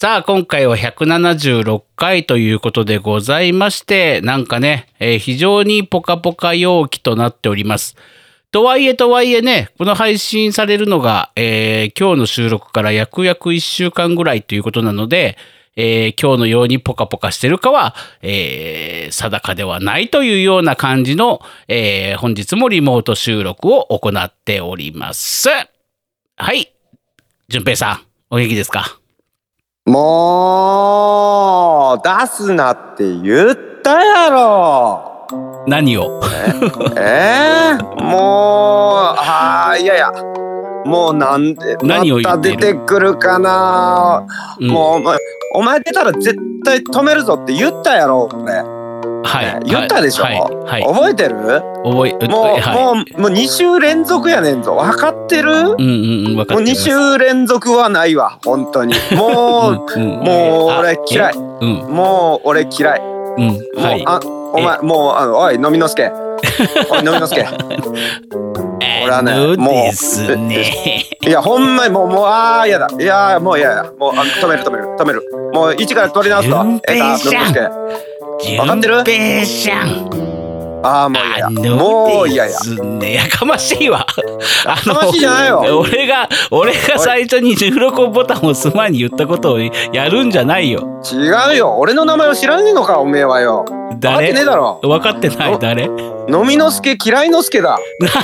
[0.00, 7.96] さあ、今回は176回ということでございまして、なんかね、えー非常にポカポカ陽気となっております。
[8.52, 15.36] とはいえとはいえね、この配信されるのが、えー今日の収録から約約1週間ぐらいということなので、
[15.74, 25.48] えー今日のようにポカポカしてるかは、え定かではないというような感じの、え本日もリモート収録を行っております。
[26.36, 26.72] はい。
[27.48, 29.00] 淳平さん、お元気ですか？
[29.90, 35.04] もう、出すなって言ったやろ。
[35.66, 36.20] 何を？
[36.96, 40.10] えー、もう、あーいやいや。
[40.84, 44.26] もうなんで、何を言また出てくるかな、
[44.60, 45.18] うんもうお前、
[45.54, 48.62] お前出たら絶対止めるぞって言ったやろ、俺。
[49.24, 49.64] はい。
[49.64, 50.34] 言ったでしょ、はい。
[50.38, 50.82] はい。
[50.84, 51.36] 覚えてる？
[51.84, 52.74] 覚え、もう、はい。
[52.74, 54.74] もう、もう2週連続やねんぞ。
[54.74, 55.50] 分かってる？
[55.50, 56.82] うんうんうん、分かもう2ってます。
[56.82, 58.94] 週連続はないわ、本当に。
[59.16, 61.34] もう、うんうんもう俺嫌い。
[61.34, 63.00] うん、もう俺嫌い。
[63.00, 64.02] うん、もう、はい。
[64.06, 66.10] あお前もうあのおい飲みのすけ
[66.90, 67.46] おい飲みのすけ
[69.04, 70.64] 俺はねあのもうですね。
[71.20, 77.60] いやほんまにもうもうああやだいやもういやいやもうあの止める止める止めるもう一から取り直すわ順え平さんー飲みのすけ
[78.58, 79.04] わかってる？
[79.04, 80.28] 順平さん。
[80.80, 81.22] ああもう
[81.60, 82.84] いやもういやいや。
[82.84, 83.14] ね。
[83.14, 84.06] やかましいわ。
[84.64, 85.80] あやかましいじゃないよ。
[85.80, 91.02] 俺が、俺が最初に収録ボタンを押す前に言ったことをやるんじゃないよ。
[91.12, 91.76] 違うよ。
[91.78, 93.64] 俺の名前を知らねえのかおめえはよ。
[93.64, 94.78] 分かっ誰てねえだろ。
[94.82, 95.58] 分かってない。
[95.58, 95.84] 誰？
[96.30, 97.76] 飲みのすけ嫌いのすけだ。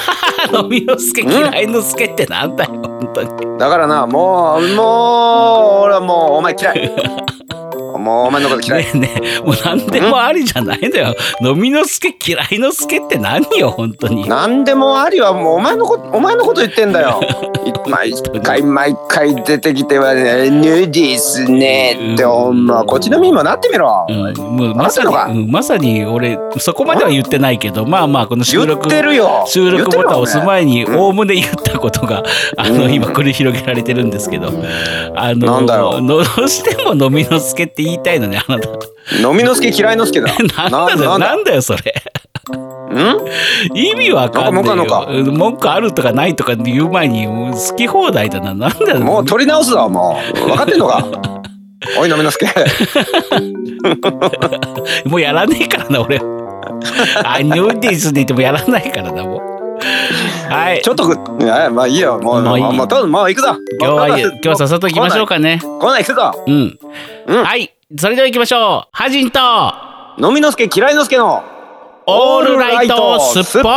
[0.55, 3.59] 飲みの助嫌いの助ってなんだよ、本当に。
[3.59, 6.93] だからなもうもう俺はもうお前嫌い
[8.05, 8.85] もうお前のこと嫌い。
[8.85, 11.15] ねえねえ、もう何でもありじゃないんだよ。
[11.41, 14.29] 飲みの助嫌いの助って何よ、本当に。
[14.29, 17.21] 何でもありはもうお前のことお前のこと言ってんだよ。
[17.65, 22.85] い 毎回毎回出てきてはね「ヌーですね」ってほんま。
[22.85, 24.07] こっちの身にもなってみろ。
[24.09, 28.91] うん、もうまさに、うんまさに俺、そこまでは言ってないけど、まあまあ、この収言録。
[29.47, 30.97] 収録ボタンを押す前に、うん。
[30.97, 32.23] おおむね言ったことが、
[32.57, 34.53] あの、うん今繰り広げられてるんですけど、
[35.17, 38.69] あの、どうしても飲みの助って言いたいのね、あなた。
[39.21, 40.29] 飲みのすけ嫌いのすけだ。
[40.71, 41.95] なんだよ、ななんだよ、それ。
[42.93, 43.17] ん？
[43.75, 45.07] 意味わかんないよ。
[45.33, 48.55] 文句あるとかないとか言う前に、もう好き放題だな。
[48.55, 49.01] なんだよ。
[49.01, 51.05] もう取り直すぞもう分かってんのか？
[51.99, 52.47] おい飲みのすけ。
[55.05, 56.19] もうやらねえからな、俺。
[57.25, 59.41] あ、ニューディーズで言ってもやらないからな、もう。
[60.51, 60.81] はい。
[60.83, 61.05] ちょっと
[61.73, 63.57] まあいいよもうもういいもうもう行くぞ。
[63.81, 65.61] 今日は、今日はさっさと行きましょうかね。
[65.63, 66.33] こんなん行くぞ。
[66.47, 66.79] うん。
[67.27, 67.74] うんはい。
[67.99, 68.89] それでは行きましょう。
[68.93, 69.39] ハジンと、
[70.19, 71.45] 飲みのすけ嫌いのすけの
[72.07, 73.73] オールライトスッポン。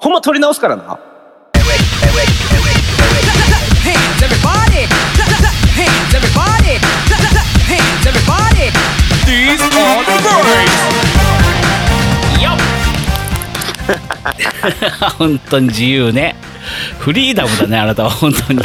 [0.00, 0.98] ほんま取り直すからな。
[15.18, 16.34] 本当に自由ね。
[16.98, 18.60] フリーダムだね、あなたは本当に。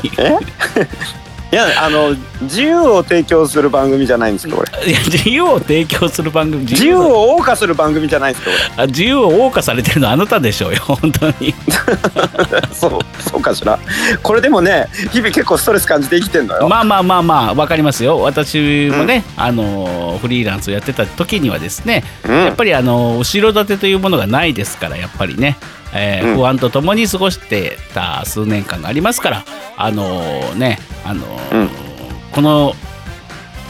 [1.52, 4.92] いやあの自由を提供する番組じゃないんですよこれ。
[4.92, 11.54] いや自由を提供する番組自由を謳歌する番組じゃないんですよこあ自由を謳歌されてるのはあなたでしょうよ本当にれ。
[12.74, 13.80] そうそうかしら。
[14.22, 16.68] これでもね日々結構ストレス感じて生きてんのよ。
[16.68, 25.58] まあまあまあまあわかりますよ私もね、あのフリーランスをやってた時にはですね、うんやっぱりあの後ろ盾というものがないですからやっぱりね、
[26.00, 30.22] えーうん不安とともに過ごしてた数年間がありますからあの
[30.56, 31.70] ねあの、うん
[32.32, 32.74] この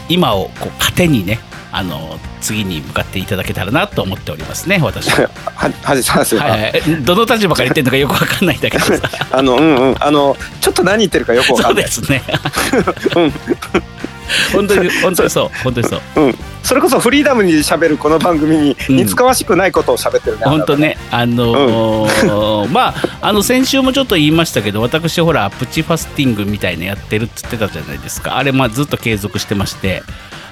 [0.09, 1.39] 今をこう糧にね
[1.71, 5.29] あの次に向かっていただけたらなと思っておりますね私は。
[5.55, 6.41] ははじさんすよ。
[6.41, 11.87] はいはい、どの立場から言ってるのかよくわかんないんだけどさ あのうんうんあのちょっと何言ってるかよくわかない。
[11.87, 12.23] そうんですね。
[14.53, 15.49] 本当に本当にそう。
[15.63, 16.01] 本当にそう。
[16.15, 16.35] うん。
[16.63, 18.95] それこそフリーダムに喋るこの番組にうん。
[18.97, 20.43] 似つかわしくないことを喋ってるね。
[20.45, 20.97] 本当ね。
[21.11, 28.37] あのー まああの先週もちょっと言いましたけど私ほらプチファスティングみたいなやってるっつってたじゃないですか。
[28.37, 30.03] あれまあずっと継続してまして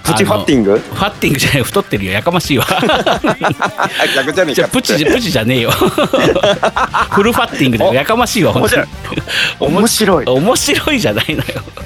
[0.05, 0.73] プチファッティング？
[0.73, 2.65] グファッティングじゃない太ってるよやかましいわ。
[2.69, 2.81] あ
[4.15, 4.53] 逆じゃねえか。
[4.55, 4.69] じゃあ。
[4.69, 5.71] プチプチじゃねえよ。
[7.11, 7.91] フルファッティングだよ。
[7.91, 8.85] おやかましいわ本当に。
[9.59, 10.25] 面白い。
[10.25, 10.99] 面白い。
[10.99, 11.43] じゃないのよ。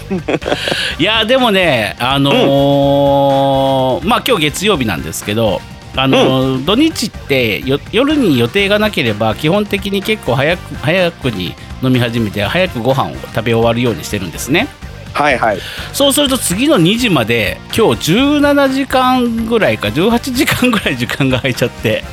[0.99, 5.61] いやでもねあのーまあ今日月曜日なんですけど
[5.95, 14.67] あのー土日ってよ夜に予定がなければ基本的に結構早く早くに飲み始めて早くご飯を食べ終わるようにしてるんですね
[15.13, 15.59] はいはい。
[15.93, 22.03] そうすると次の2時まで今日17時間ぐらいか18時間ぐらい時間が空いちゃって、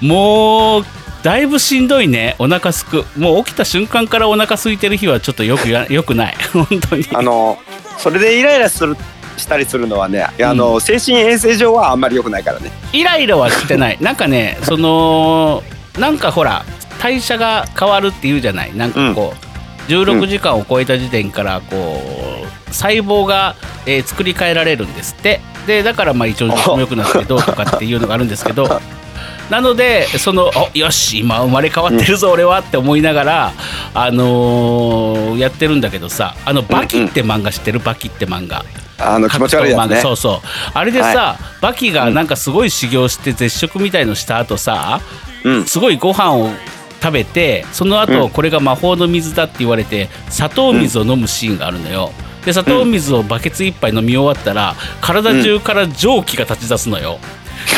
[0.00, 0.84] もう
[1.22, 3.04] だいぶしんどいねお腹すく。
[3.16, 6.36] もう起きた瞬間からお腹空いてる日はちょっとよくや よくない。
[6.52, 7.06] 本当に。
[7.12, 7.58] あの
[7.98, 8.96] それでイライラする
[9.36, 12.70] したりするのはねあの、精神衛生上はあんまり良くないからね。
[12.92, 13.98] イライラはしてない。
[14.02, 15.62] なんかねその
[15.98, 16.64] なんかほら
[17.00, 18.76] 代謝が変わるって言うじゃない。
[18.76, 19.51] なんかこう、
[19.92, 22.00] 16時間を超えた時点からこ
[22.68, 23.54] う細胞が、
[23.86, 25.40] えー作り変えられるんですって。
[25.66, 28.68] でだからまあ一応も良くなってどうとかっていうのがあるんですけど。
[29.50, 33.52] なのでそのおよし今生まれ変わってるぞ俺はって思いながら、
[33.92, 36.34] あのーやってるんだけどさ。
[36.46, 38.64] あの「バキ」って漫画知ってる「バキ」って漫画。
[38.98, 40.00] あの気持ち悪いやつね。
[40.00, 40.48] そうそう。
[40.72, 45.00] あれでさ、バキがなんかすごい修行して絶食みたいのした後さ、
[45.44, 45.66] うん。
[45.66, 46.50] すごいご飯を
[47.02, 48.30] 食べてその後、うん。
[48.30, 52.12] これが魔法の水だって言われて砂糖水を飲むシーンがあるのよ。
[52.44, 57.18] で砂糖水をバケツ一杯飲み終わったら体中から蒸気が立ち出すのよ。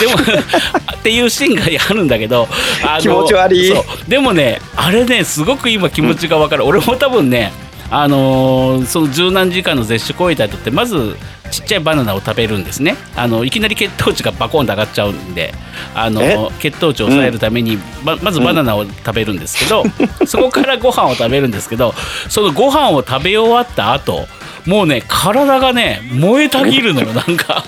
[0.00, 0.14] でも
[0.96, 2.48] っていうシーンがあるんだけど
[2.82, 3.68] あの気持ち悪い。
[3.68, 3.84] そう。
[4.08, 7.52] でもねあれねすごく今気持ちが分かる、俺も多分ね
[7.90, 11.16] あのーその十何時間の絶食を終えた後ってまず
[11.54, 12.96] ちっちゃいバナナを食べるんですね。
[13.14, 15.54] あのいきなり血糖値がバコンと上がっちゃうんで
[15.94, 16.36] あのえ？
[16.58, 19.84] 血糖値を抑えるために、ままずバナナを食べるんですけど、
[20.26, 21.94] そこからご飯を食べるんですけど
[22.28, 24.26] そのご飯を食べ終わった後
[24.66, 27.64] もうね体がね燃えたぎるのよなんか。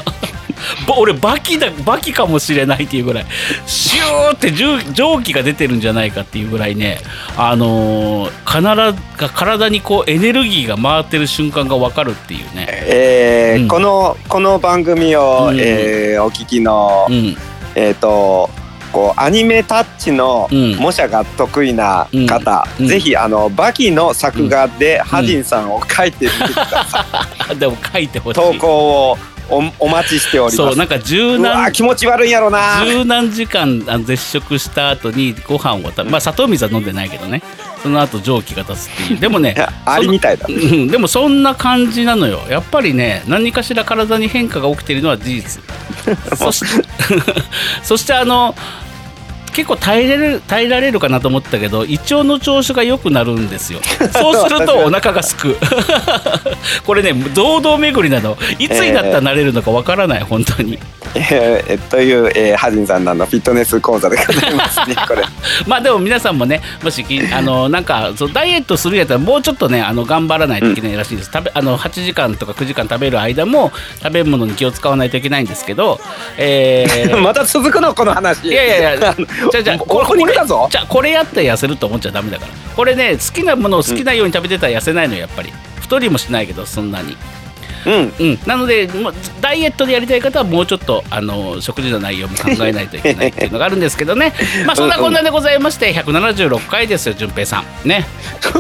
[0.87, 3.27] ぼ俺バキだバキかもしれないっていうぐらい。
[3.67, 7.01] シューって蒸蒸気が出てるんじゃないかっていうぐらいね。
[7.37, 8.63] あのー必
[9.19, 13.69] ず体にこうエネルギーが回ってる瞬間が分かるっていうね、えーうん。
[13.69, 15.61] このこの番組を、うん。
[15.61, 17.37] えーお聞きの、うん、
[17.75, 18.51] えっ、と
[18.93, 20.77] こうアニメタッチのうん。
[20.77, 22.87] 模写が得意な方、うん。
[22.87, 27.01] ぜひあのバキの作画でハジンさんを書いてみてくださ
[27.49, 28.41] い、あ でも書いてほしい。
[28.41, 29.19] 投稿を
[29.49, 30.57] おお待ちしております。
[30.57, 32.85] そうなんか十うわ何気持ち悪いんやろな。
[32.85, 37.43] 十何時間あの絶食した後にご飯を食べまあ砂糖水は飲んでないけどね。
[37.83, 39.21] その後蒸気が立つっていう。
[39.21, 39.55] でもね
[39.85, 40.47] ありみたいだ。
[40.49, 42.41] うん、でもそんな感じなのよ。
[42.49, 45.63] やっぱりね何かしら体に変化が起きているのは事実。
[46.37, 46.89] そして
[47.83, 48.55] そしてあの
[49.57, 53.81] 結構耐えれる耐えられるかなと思ったけど胃腸の調子が良くなるんですよ。
[54.13, 55.57] そうするとお腹がすく。
[56.85, 58.37] これね堂々巡りなの。
[58.59, 60.79] いつになったらなれるのかわからない本当に。
[61.15, 65.25] えーえという、えーハジンさんのフィットネス講座でございますね これ。
[65.67, 73.73] まあでも皆さんもねもしきあのなんかそうダイエットするやったらもうちょっとねあの頑張らないといけないらしいです、食べあの8時間とか9時間食べる間も
[74.03, 75.99] 食べ物に気を使わないといけないんですけど、
[76.37, 78.47] えーまた続くのこの話。
[78.49, 79.17] いやいやいや
[79.51, 80.69] じゃあじゃあここに来たぞ。
[80.71, 82.53] じゃあこれやったら痩せると思っちゃダメだから。
[82.75, 85.53] これね好きなものを好きなように食べてたら痩せないのよやっぱり。
[85.81, 87.17] 太りもしないけどそんなに。
[87.87, 88.13] うん。
[88.19, 88.39] うん。
[88.47, 88.89] なので
[89.41, 94.35] ダイエットでやりたい方はもうちょっとあの食事の内容も考えないといけないっていうのがあるんですけどね。
[94.67, 97.89] まあそんなこんなでございまして176回ですよ淳平さん。
[97.89, 98.07] ね。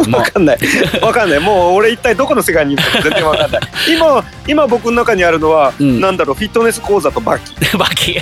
[0.07, 0.59] も うわかんない。
[1.03, 1.41] わかんない。
[1.41, 3.61] もう俺一体どこの世界にいるのか全然わかんない。
[3.91, 6.01] 今今僕の中にあるのは、うん。
[6.01, 7.77] なんだろうフィットネス講座とバキ。
[7.77, 8.21] バキ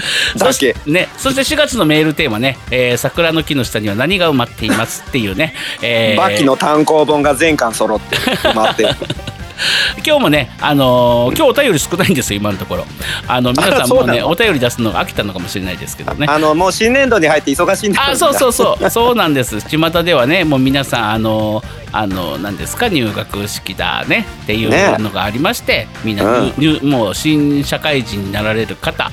[0.86, 6.20] ね、そして4月のメールテーマね、えー桜の木の下には何が埋まっていますっていうね、えー。
[6.20, 8.16] バキの単行本が全巻揃って
[8.54, 8.82] 待って。
[8.84, 8.88] る
[10.06, 12.86] 今日もね、あのー今日お便り少ないんですよ今のところ。
[13.28, 16.26] あの皆さんもねお便り出すのが飽きたのかもしれないですけどね。
[16.30, 18.90] あのもう新年度に入って忙しいんだあそうそうそう。
[18.90, 19.60] そうなんです。
[19.68, 21.62] 巷ではねもう皆さんあの
[21.92, 22.88] あの何ですか？
[22.88, 24.26] 入学式だね。
[24.44, 26.52] っていうねのがありまして、みんな、うん。
[26.56, 29.10] 入もう新社会人になられる方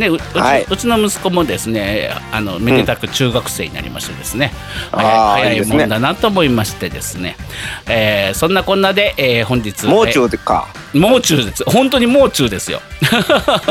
[0.00, 0.66] ね、ううちはい。
[0.68, 4.52] うちの息子もですねあのめでたく中学生になりましてですね、
[4.90, 7.36] あー早いもんだなと思いましてですね、
[7.88, 11.64] えーそんなこんなで、えー本日もう中でか、えーもう中です。
[11.64, 12.80] 本当にもう中ですよ。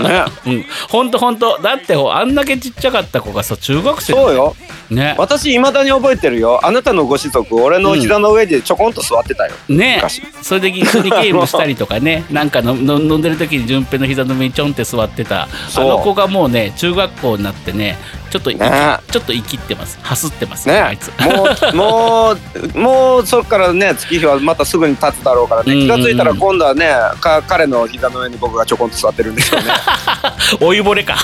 [0.02, 0.66] ね、 うん。
[0.90, 1.58] 本当本当。
[1.62, 4.56] だってほあんだけちっちゃかった子がさ中学生そうよ。
[4.90, 5.16] ね。
[5.18, 6.60] 私いまだに覚えてるよ。
[6.64, 9.96] あなたのご子息俺の膝の上でちょこんと座ってたよ、ね。
[9.98, 10.22] 昔。
[10.42, 12.24] それで一緒にゲームしたりとかね。
[12.32, 15.44] なんかのの飲んでる時に順平の膝の上にちょんって座ってた。
[15.44, 17.98] あの子がもうね中学校になってね
[18.30, 19.00] ちょっとね。
[19.12, 20.00] ちょっと生きってます。
[20.04, 20.78] 走ってますね。
[20.78, 21.10] あいつ。
[21.20, 22.36] もうも
[22.76, 29.72] うもうそっからね月日はまたすぐに経つだろうからね、気がついたら今度はねか彼の膝の上に僕がちょこんと座ってるんですよね。
[30.62, 31.18] お湯惚れ か。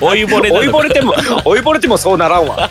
[0.00, 1.14] お湯惚れなの追いぼれても
[1.44, 2.68] 追いぼれてもそうならんわ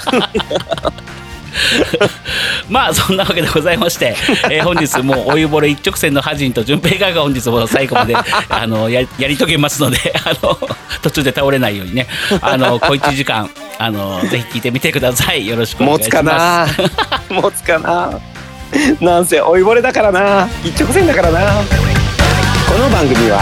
[2.69, 4.15] まあそんなわけでございまして、
[4.49, 8.15] えー本日もうお湯惚れ一直線のハジンと順平がが本日も最後まで
[8.49, 10.57] あのややり遂げますので あの
[11.01, 12.07] 途中で倒れないようにね
[12.41, 15.47] あの小1時間あのぜひ聞いてみてください。
[15.47, 16.67] よろしくお願いし持つかまな？
[16.67, 16.81] す。
[17.33, 18.19] 持つかな？
[18.99, 20.47] なんせ老いぼれだからな。
[20.63, 21.39] 一直線だからな。
[22.67, 23.41] この番組は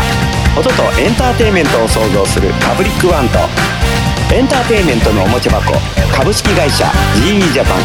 [0.55, 3.39] 音とエンターテインメントを創造するパブリックワンと
[4.37, 5.73] エンターテインメントのおもちゃ箱
[6.15, 6.85] 株式会社
[7.25, 7.81] GE ジャパン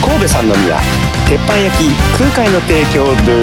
[0.00, 0.56] 神戸三宮
[1.26, 3.34] 鉄板焼き空海の提供で。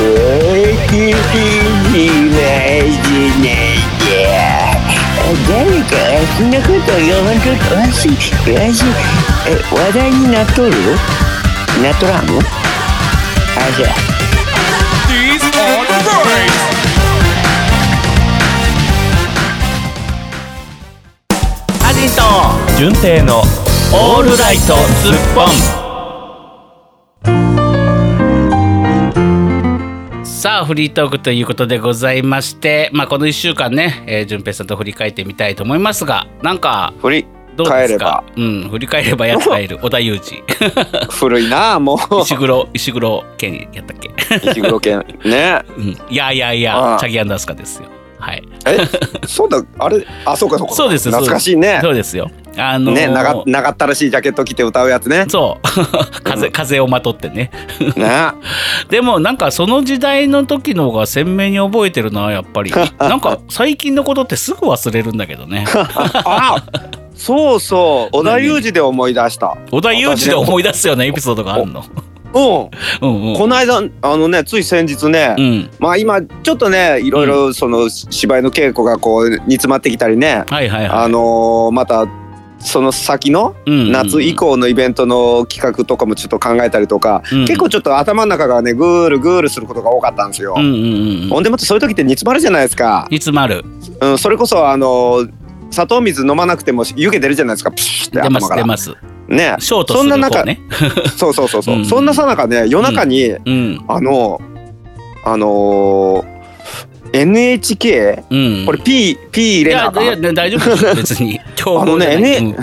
[0.00, 1.12] おいしい
[3.42, 3.76] ね
[5.46, 5.92] 誰か
[6.38, 8.32] そんなこと言わんとってわしわし
[9.46, 10.72] え話題になっとる？
[11.82, 12.26] なっとらん？
[12.26, 12.40] のあ
[13.76, 13.90] じゃあ。
[15.06, 16.75] These are the birds.
[21.96, 22.20] アジト
[22.78, 25.46] 純正のオールライトスッポン。
[30.26, 37.26] さあフリートークということでございまして、まあ、この1週間ね、えー、順平さんと振り返ってみたいと思いますがなんか振り
[37.56, 38.22] どうです帰ればか？
[38.36, 40.42] うん振り返ればやつがいる織田裕二。
[41.10, 41.98] 古いなもう。
[42.20, 44.10] 石黒石黒健やったっけ、
[44.50, 45.62] 石黒犬ね。
[45.78, 47.88] うん、いやいやいやチャギアンダースカですよ
[48.18, 48.42] はい。
[48.66, 48.78] え
[49.26, 50.74] そうだあれあそうかそうか。
[50.74, 51.80] そうです懐かしいね。
[51.82, 52.30] そうですよ。
[52.58, 55.26] あのーね長長ったらしいジャケット着て歌うやつね。
[55.28, 55.66] そう。
[56.24, 57.50] 風風をまとってね。
[57.96, 58.30] ね。
[58.88, 62.72] でもなんかその時代の時の方が鮮明に覚えてるなやっぱり。
[62.98, 65.64] なんか最近のことってすぐ忘れるんだけどね。
[65.74, 66.62] あ
[67.14, 68.16] そうそう。
[68.18, 69.56] 織田裕二で思い出した。
[69.70, 71.84] 織田裕二で思い出すようなエピソードがあるの
[72.34, 73.08] うん。
[73.08, 73.36] うんうん。
[73.36, 75.70] この間あのねつい先日ね、うん。
[75.78, 80.88] まあ今ちょっとねいろいろその芝居の稽古がこう煮詰まってきたりね、はいはいはい。
[80.88, 82.06] あのーまた
[82.58, 83.92] その先のうんうんうん。
[83.92, 87.44] 夏以降のイベントの企画とかもちょっと考えたりとか、うん。
[87.44, 90.54] 結構ちょっと頭の中がねぐーるぐーるすることが多かったんですよ。
[90.56, 93.06] うんうんうんほんでまたそういう時って煮詰まるじゃないですか。
[93.10, 93.64] 煮詰まる。
[94.00, 95.32] うん、それこそあのー
[95.68, 97.72] 砂糖水飲まなくても湯気出るじゃないですか。
[97.72, 98.76] プシュって出ま頭から。
[98.76, 99.56] す出ますね。
[99.58, 100.60] ショートするそんな中方ね
[101.16, 101.84] そうそうそうそう、うん。
[101.84, 103.84] そんなさなかね夜中に、うん。
[103.88, 104.40] あの
[105.24, 106.36] あのー
[107.12, 108.66] NHK うん。
[108.66, 109.86] これ P, P 入いやれな？
[109.86, 111.40] あかんいや大丈夫です 別に。
[111.64, 112.56] 今あのねね N-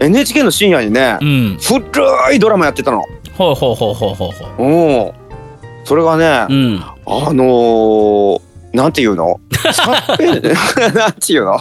[0.00, 3.02] NHK の深夜にね、うん、うん、古いドラマやってたの。
[3.34, 4.68] ほうほうほうほうほうほう。
[4.68, 5.02] う。
[5.08, 5.12] ん。
[5.84, 6.82] それがね、うん。
[7.06, 8.40] あのー、
[8.74, 9.38] なんていうの？
[10.94, 11.60] なんていうの？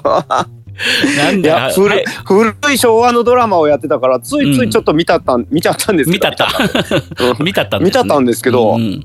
[1.18, 2.04] なんいやだ古,、はい。
[2.04, 7.24] い、古い昭和のドラマをやってたからついついちょっと見たったん、見ちゃったんですけど見たった。
[7.40, 7.46] うん。
[7.46, 7.86] 見たったんですね。
[7.86, 9.04] 見たったんですけど、うん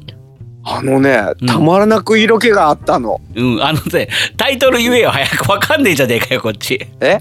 [0.63, 3.19] あのねうんたまらなく色気があったの。
[3.35, 5.51] うん、あのね、タイトル言えよ、早く。
[5.51, 6.79] わかんねえじゃねえかよ、こっち。
[7.01, 7.19] え？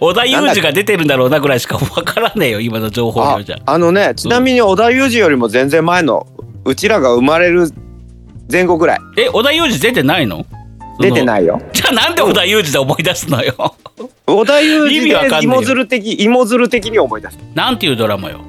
[0.00, 3.58] 織田裕二が出てるんだろうなぐらいしかわからねえよ、今の情報じゃ。
[3.66, 6.28] あのねちなみに織田裕二よりも全然前の
[6.64, 7.68] うちらが生まれる
[8.50, 9.00] 前後ぐらい。
[9.16, 10.40] え、織田裕二出てないの？
[10.42, 10.44] い。
[10.98, 11.60] 出てないよ。
[11.72, 13.74] じゃあなんで織田裕二で思い出すのよ。
[14.26, 17.38] 織田裕意二で味わかんねえよ芋づる的芋づる的に思い出す。
[17.54, 18.40] なんていうドラマよ。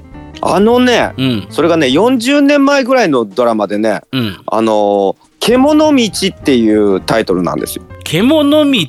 [0.41, 4.41] あのねうん、それがね40年前ぐらいのドラマでねうん。
[4.47, 7.85] あのー獣道っていうタイトルなんですよ。
[8.03, 8.87] 獣道？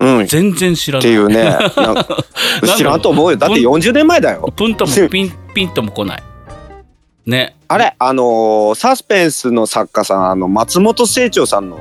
[0.00, 0.22] うん。
[0.22, 1.02] っ全然知らない。
[1.02, 1.44] ていうね。
[2.62, 3.36] なん知らんと思うよ。
[3.38, 4.52] だって40年前だよ。
[4.54, 6.22] プンとも ピン、ピンとも来ない。
[7.26, 7.56] ね。
[7.68, 11.80] あれあのーサスペンスの作家さんあの松本清張さんの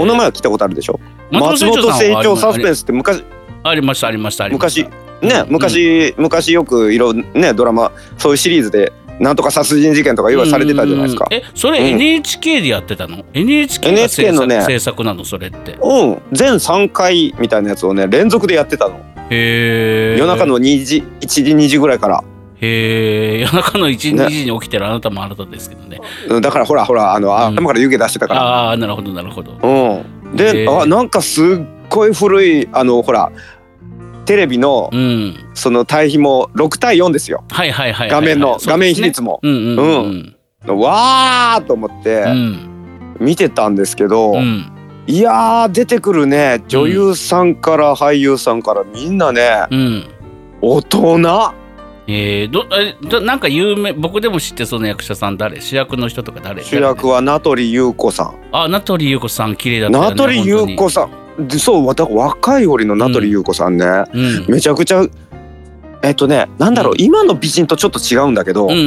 [0.00, 1.00] お名前は聞いたことあるでしょ？
[1.30, 3.22] 松本清清張サスペンスって昔
[3.62, 4.88] ありました、ありました、ありました。
[4.90, 11.36] 昔ね昔昔よくいろんねドラマそういうシリーズでなんとか殺人事件とか言わされてたじゃないですかうん。
[11.36, 15.76] うんうんえ、それうん NHK でやってたの ?NHK が制 NHK の作ね制作なの、それって。
[15.82, 19.00] うん全3回みたいなやつをね連続でやってたの。
[19.30, 20.16] へえ。
[20.18, 22.22] 夜中の2時1時2時ぐらいから。
[22.60, 26.00] へえ 夜中の1、ね2時に起きてるあなたもあなたですけどね。
[26.28, 28.40] うんだからほらほらあの、ん頭から湯気出してたから。
[28.40, 29.52] ああ、なるほど、なるほど。
[29.62, 31.46] うん、へで、ーあなんかすっ
[31.88, 33.30] ごい古いあのほら
[34.24, 35.34] テレビのうん。
[35.54, 38.10] その対比も6対4ですよはいはいはい。
[38.10, 39.40] 画面の、画面比率も。
[39.42, 40.34] うんうん
[40.66, 42.58] うんわーと思ってうん。
[43.20, 44.70] 見てたんですけど、うん。
[45.06, 50.04] いやー出てくるね女優さんから俳優さんからみんなねうん。
[50.60, 51.52] 大人
[52.10, 55.60] えー、どえどなんか有名僕でも知ってそうな役者さん誰？
[55.60, 56.64] 主役の人とか誰？
[56.64, 58.34] 主役は名取裕子さん。
[58.50, 61.04] あ名取裕子さん綺麗だったよね名取裕子さ
[61.36, 61.46] ん。
[61.46, 63.84] でそう若い折の名取裕子さんね、
[64.14, 64.46] うん。
[64.48, 65.04] めちゃくちゃ
[66.02, 67.00] えっとねなんだろう、うん。
[67.00, 68.86] 今の美人とちょっと違うんだけど、うんうんうん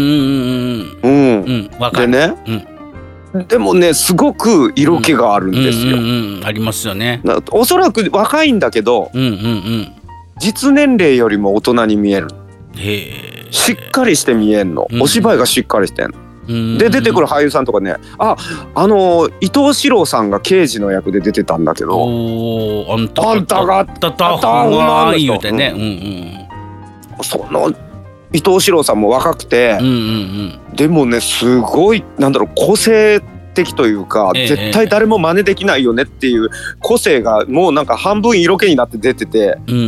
[1.04, 1.10] うん。
[1.10, 1.44] うん。
[1.44, 2.36] うんうんでね、
[3.48, 5.98] でもねすごく色気があるんですよ。
[5.98, 6.46] うんうんうん。
[6.46, 7.22] ありますよね。
[7.24, 9.92] なおそらく若いんだけどうんうんうん。
[10.40, 12.28] 実年齢よりも大人に見える
[12.78, 13.48] へえ。
[13.52, 15.02] しっかりして見えんの、うん。
[15.02, 16.78] お芝居がしっかりしてんの。
[16.78, 18.36] で出てくるる俳優さんとかねあ
[18.76, 22.88] あの伊藤四郎さんが刑事の役で出てたんだけど。
[22.90, 25.74] あんたあんたがあったたほんま言うてね。
[25.76, 27.72] うんその
[28.34, 29.78] 伊藤四郎さんも若くて。
[29.80, 29.96] うんうんうん。
[29.96, 33.22] うんでもねすごいなんだろう個性
[33.54, 36.50] 的というか、ええ絶対誰も真似できないよねっていう
[36.80, 39.58] 個性がもうなんか半分色気になって出てて。
[39.68, 39.88] うんうんう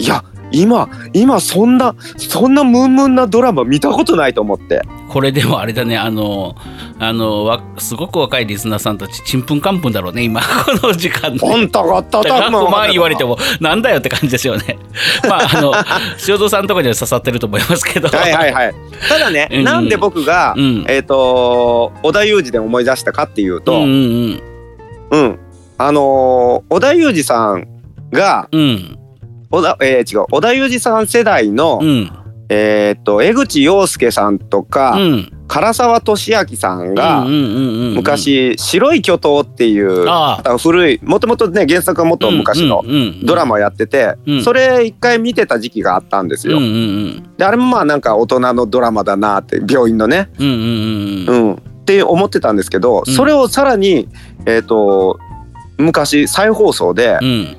[0.00, 4.82] いや今今そんなそんなムンムンなドラマ見たことないと思って。
[5.08, 6.56] これでもあれだねあの
[6.98, 10.40] あのわすごく若いリスナーさんたちちんぷんかんぷんだろうね今
[10.80, 11.38] この時間で。
[11.38, 14.78] ほんただからとまあ言われてもなんだよって感じですよね。
[15.28, 15.72] まああの
[16.28, 18.08] 塩蔵さんとかには刺さってると思いますけど。
[18.08, 18.74] はいはいはい。
[19.08, 19.64] ただね、うん。
[19.64, 20.84] なんで僕が、うん。
[20.88, 24.30] えっ、と織田裕二で思い出したかっていうと、うんううん。
[24.30, 24.40] ん
[25.10, 25.38] うん。
[25.78, 27.66] あのー織田裕二さん
[28.12, 28.98] がうん
[29.54, 32.10] 織田、えー違う織田裕二さん世代の、うん。
[32.50, 35.30] えっ、と江口洋介さんとか、うん。
[35.46, 40.06] 唐沢俊明さんが、昔「白い巨頭」っていう
[40.58, 42.82] 古いもともとね原作はもっと昔の
[43.24, 44.42] ドラマをやってて、うん。
[44.42, 46.58] それ一回見てた時期があったんですよ。
[47.36, 53.14] であれもまあなんか大人のドラマだなって病院のね、うんって思ってたんですけど、うん。
[53.14, 54.08] それをさらに
[54.46, 55.18] えっ、と
[55.76, 57.56] 昔再放送で、うん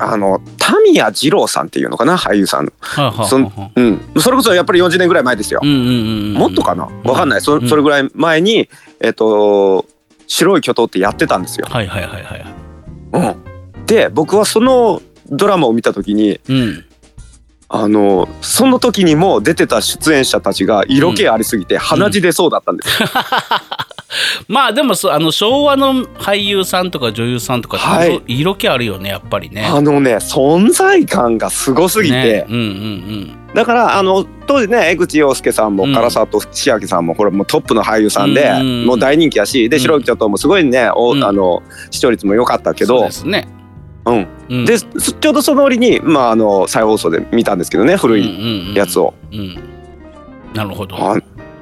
[0.00, 2.16] あのタミヤ二郎さんっていうのかな？
[2.16, 2.64] 俳優さん。
[2.64, 5.60] の、はあはあはあそんうん、それこそやっぱり40年ぐらい前ですよ。
[5.62, 5.80] うんうんう
[6.30, 6.88] んもっとかな？
[7.04, 7.40] わかんない。
[7.40, 7.68] そうん。
[7.68, 8.68] それぐらい前に、
[9.00, 9.84] えっと
[10.26, 11.66] 白い巨頭ってやってたんですよ。
[11.68, 12.44] はいはいはいはい。
[13.12, 16.84] うん、で僕はそのドラマを見た時にうん。
[17.72, 23.08] あのその時にも出てた出演者たちが色気ありすぎて鼻血出そうだったんですよ。
[24.48, 28.22] まあでもあの昭和の俳優さんとか女優さんとかってはい。
[28.26, 29.64] 色気あるよねやっぱりね。
[29.64, 35.94] あのね存在感がすごすぎて、ねうんうんだからあの当時ね江口洋介さんもうん。
[35.94, 39.82] 唐沢と千秋さんもこれもうトップの俳優さんで、うんもう大人気やしでうん。
[39.82, 41.24] 白い巨頭もすごいね、おうん。
[41.24, 42.76] あの視聴率も良かったうん。
[42.76, 42.98] けど。
[42.98, 43.48] そうですね。
[44.06, 44.28] うん。
[44.48, 44.64] うん。
[44.64, 44.86] で、す
[45.20, 49.14] ちょうどその折に、まあ、あの再放送で見たんですけどね古いやつを。
[49.32, 49.50] うんうんうん。
[49.50, 49.60] うん。
[50.54, 50.96] なるほど。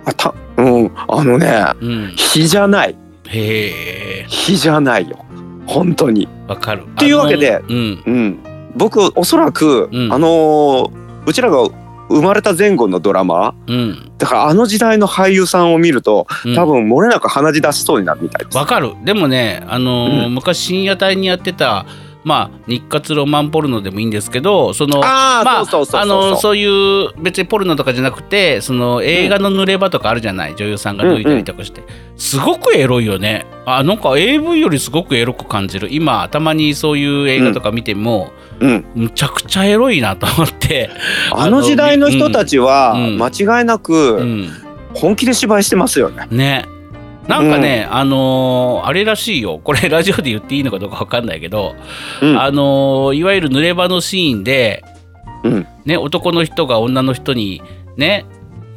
[0.08, 2.96] ああたうんあのねうん、日じゃない。
[3.28, 4.26] へえ。
[4.28, 5.24] 日じゃないよ。
[5.66, 6.26] 本当に。
[6.46, 6.84] わかる。
[6.96, 8.02] というわけでうん。
[8.06, 8.38] うん、
[8.74, 10.12] 僕おそらく、うん。
[10.12, 11.68] あのーうちらが
[12.08, 14.10] 生まれた前後のドラマうん。
[14.16, 16.54] だからあの時代の俳優さんを見るとうん。
[16.54, 18.56] 多分漏れなく鼻血出しそうになるみたいです。
[18.56, 18.94] わかる。
[19.04, 20.34] でもねあのーうん。
[20.34, 21.84] 昔深夜帯にやってた
[22.28, 31.82] まあ日活ロマンポルノでもいいんですけどそのああ、まあそういう別にポルノとかじゃなくてその映画の濡れ場とかあるじゃない、女優さんが脱いだりとかして、
[32.16, 33.46] すごくエロいよね。
[33.64, 35.88] あなんか AV よりすごくエロく感じる。
[35.90, 40.90] 今たまにそういう映画とか見ても、うん、むちゃくちゃエロいなと思って、
[41.32, 43.18] あの時代の人たちはうん。
[43.18, 44.50] 間違いなうくん、
[44.94, 46.26] 本気で芝居してますよね。
[46.30, 46.77] ね
[47.28, 49.60] なんかね、あのーあれらしいよ。
[49.62, 51.76] これラジオで言っていいのかどうか分かんないけど、
[52.22, 52.40] うん。
[52.40, 54.82] あのーいわゆる濡れ場のシーンで、
[55.44, 55.66] うん。
[55.84, 57.62] ね、男の人が女の人に
[57.96, 58.24] ね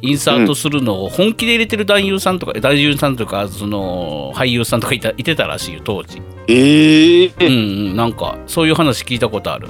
[0.02, 7.26] インサートするのを本気で入れてる男優さんとか男優さんとかその俳優さんとかいたいてたらしいよ当時、ええ。
[7.26, 7.48] うんう
[7.92, 9.68] ん、なんかそういう話聞いたことある、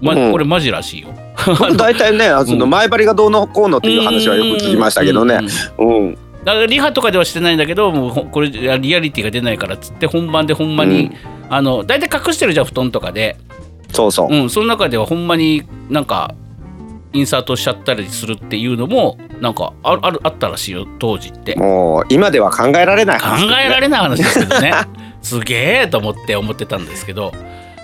[0.00, 0.32] まうん。
[0.32, 1.08] これマジらしいよ。
[1.46, 5.40] 僕大体ねその前張りがどうのこうのっていう話はよく聞きましたけどね。
[5.78, 11.12] うんだからリハとかではしてないんだけどもうほこれリアリティが出ないからっつって本番でほんまに、
[11.48, 13.36] あの大体隠してるじゃん布団とかで、
[13.92, 14.34] そうそう。
[14.34, 16.34] うん、その中ではほんまになんか
[17.12, 21.54] インサートしちゃったりするっていうのもなんかああるあったらしいよ当時って。
[21.54, 23.64] 考もう今では考えられない話ね。
[23.66, 24.72] えられない話ですけどね。
[25.22, 27.32] すげえと思って思ってたんですけど。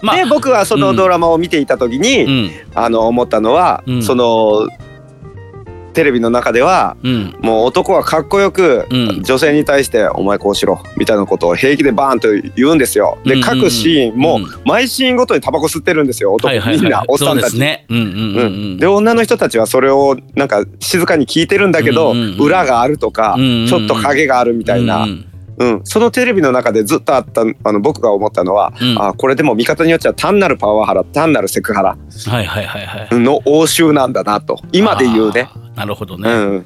[0.03, 2.51] まあで僕はそのドラマを見ていた時に、うん。
[2.75, 4.03] あの思ったのは、うん。
[4.03, 4.69] その
[6.01, 7.37] テレビの中ではうん。
[7.41, 9.23] もう男はかっこよく、うん。
[9.23, 13.19] 女性に対して「お前こうしろ」みたいなことを平気でバーンと言うんですよ。
[13.25, 13.61] でうんうんうん。
[13.61, 14.47] 各シーンもうん。
[14.65, 17.53] 毎シーンごとにタバコ吸ってるんですよ男、みんなおっさんでたち。
[17.53, 25.30] すねうんで女の人たちはそれをなんか静かに聞いてるんだけど、裏があるとか、ちょっと影があるみたいな、うんうん
[25.85, 29.03] そのテレビの中でずっとあったあの僕が思ったのは、うん。
[29.03, 31.97] あこれでも見方によっちゃ単なるパワハラ単なるセクハラ
[33.11, 35.49] の応酬なんだなと今で言うね。
[35.77, 36.59] なるほどね、うん、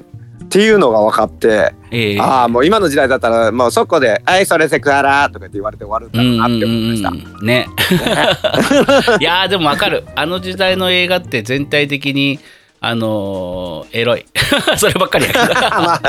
[0.45, 2.19] っていうのが分かって、ええ。
[2.19, 7.09] ああもう今の時代だったらもうそこで「はいそれセクハラ」とかって言われて終わるんだろうなって思いました。
[7.09, 7.67] うんうんうんね。
[9.19, 10.05] いやーでもわかる。
[10.15, 12.39] あの時代の映画って全体的に
[12.87, 14.25] あのーエロい。
[14.77, 15.45] そればっかりやけど。
[15.57, 15.99] ま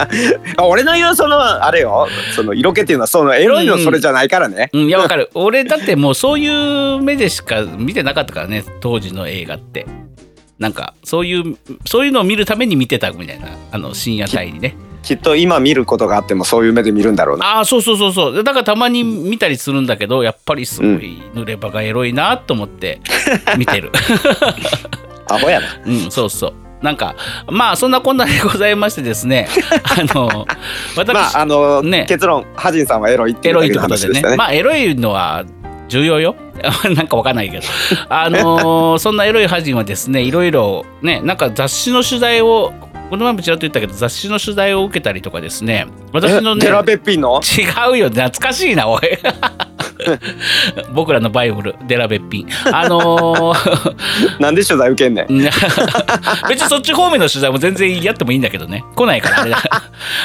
[0.59, 2.07] あ、俺の言うそのあれよ。
[2.35, 4.69] その色気っていうのはそのエロいのそれじゃないからね。
[4.75, 4.87] うん。
[4.87, 5.31] いやわかる。
[5.33, 6.47] 俺だってもうそうい
[6.99, 8.63] う目でしか見てなかったからね。
[8.81, 9.87] 当時の映画って。
[10.59, 13.47] なんかそういうそういうのを見るために見てたみたいな。
[13.73, 14.77] あの深夜帯にね。
[15.03, 17.57] きっと今見ることがあってもそういう目で見るんだろうな。
[17.57, 18.45] ああそうそうそうそう。
[18.45, 23.01] だからたまに見たりするんだけどやっぱりすごい濡れ場がエロいなと思って
[23.57, 23.93] 見てる。
[25.31, 25.67] アホやな。
[25.87, 27.17] うんそうそうなんか
[27.49, 29.49] まあそんなこんなでございましてですね。
[29.83, 30.47] あの
[30.97, 32.07] 私、まああの、ね。
[32.09, 34.37] 結論ハジンさんはエロいっていうだ話でしたね。
[34.37, 35.45] まあエロいのは
[35.89, 36.37] 重要よ。
[36.95, 37.65] なんかわかんないけど。
[38.09, 42.73] あのー そんなエロいハジンはですねいろいろねなんか雑誌の取材を
[43.11, 45.89] この前もちらっと言ったけど雑誌の取材を受けたりとかですね。
[46.13, 47.41] 私のねテラベッピンの？
[47.43, 48.09] 違うよ。
[48.11, 49.01] 懐かしいなおい
[50.95, 53.97] 僕らのバイブルデラべっぴんあのー
[54.41, 55.27] なんで取材受けんねん。
[56.49, 58.85] 別にそっち方面の取材も全然やってもいいんだけどね。
[58.95, 59.59] 来ないからあれだ。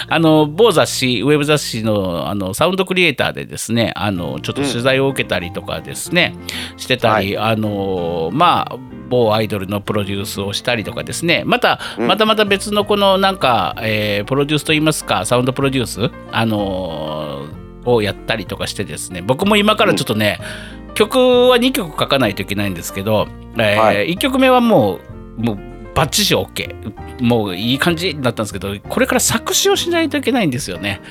[0.10, 6.36] あの某雑誌ウェブ雑誌のあのサウンドクリエイターでですねあのちょっと取材を受けたりとかですね、
[6.78, 8.76] してたり、あのまあ
[9.10, 11.44] 某アイドルのプロデュースをしたりとかですね。
[11.46, 12.08] また、うん。
[12.08, 17.46] またまた別のこのなんか、えープロデュースといいますかサウンドプロデュースあの
[17.86, 20.40] をやったりとかしてですね僕も今からちょっとね、
[20.94, 21.18] 曲
[21.50, 25.00] は2曲書かないといけないんですけど、えは1曲目はも
[25.38, 31.02] うもうバッチシ OK もういい感じになったんですけどこれから作詞をしないといけないんですよね。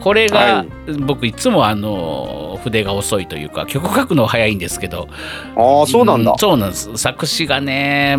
[0.00, 0.68] これが、はい。
[0.98, 5.08] 僕いつもあの筆が遅いというか曲書くのは早いんですけど。
[5.56, 6.32] ああそうなんだ。
[6.32, 6.96] んそうなんです。
[6.96, 8.16] 作詞がね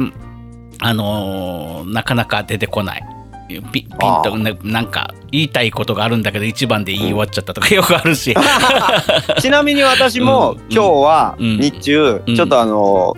[0.79, 3.03] あのなかなか出てこない
[3.47, 3.89] ピピン
[4.23, 8.35] とねなんか言いたいことがあるんだけど一番で言い終わっちゃったとか よくあるし。
[9.39, 11.59] ちなみに私もうん今日はうん。
[11.59, 12.35] 日中うん。
[12.35, 13.15] ちょっとあの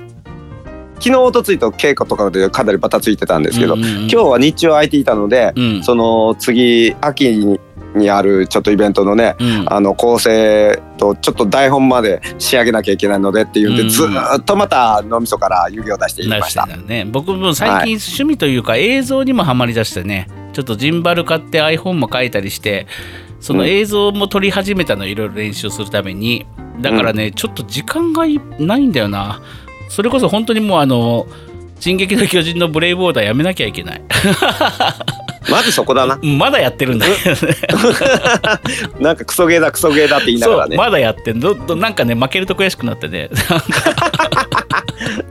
[0.99, 5.83] 昨日おとついと稽古とかでかなりバタついてたんですけど今日は日中空いていたのでうん。
[5.83, 7.59] その次秋に
[7.97, 9.65] にあるちょっとイベントのねうん。
[9.67, 13.77] あの構成とちょっと台本まで仕上げなきゃいけないのでっていうんうん。
[13.77, 16.65] でずーっとまた脳みそから湯気を出していきました。
[16.65, 17.05] ね。
[17.05, 22.87] 僕も最近趣味というか映像にもハマりだしてねちょっとジンバル買って iPhone も書いたりして
[23.39, 26.45] その映像も撮り始めたのいろいろ練習するために
[26.79, 29.41] だからね、ちょっと時間がいないんだよな。
[29.89, 31.25] それこそ本当にもうあの
[31.79, 34.01] 「進撃の巨人」のブレイブオーダーやめなきゃいけない
[35.49, 36.19] まずそこだな。
[36.21, 37.55] まだやってるんだけどね
[38.99, 40.77] なんかクソゲーだクソゲーだって言いながらね。
[40.77, 43.29] まだやってんどどなんかね負けると悔しくなってね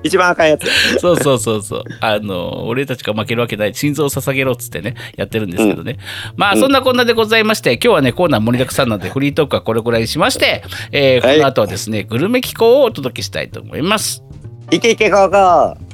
[0.02, 0.66] 一番赤いやつ。
[1.00, 1.82] そうそうそうそう。
[2.00, 3.74] あの、俺たちが負けるわけない。
[3.74, 5.98] 心臓を捧げろっつってね、やってるんですけどね。
[6.36, 14.22] まあ、そんなこんなでございまして、今日はね、コーナー盛りだくさんなので、フリートークはこれぐらいにしまして、えーはいこの後はですね、グルメ機構をお届けしたいと思います。
[14.70, 15.85] いけいけゴーゴー。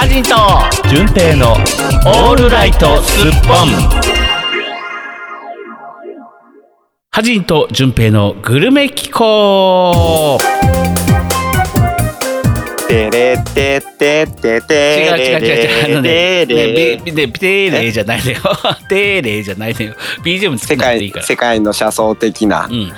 [0.00, 0.34] ハジンと、
[0.88, 3.66] 純正のオールライトスッポン。
[7.10, 10.38] ハジンと順平のグルメ機構。
[12.88, 15.92] てれてててて違う違う違う違う。
[15.92, 18.38] あのね、てねれビねテーレーじゃないのよ。
[18.88, 19.94] テーレーじゃないのよ。
[20.24, 21.26] BGM 作世んなくていいから。
[21.26, 22.74] 界世界の車窓的なう。
[22.74, 22.90] ん、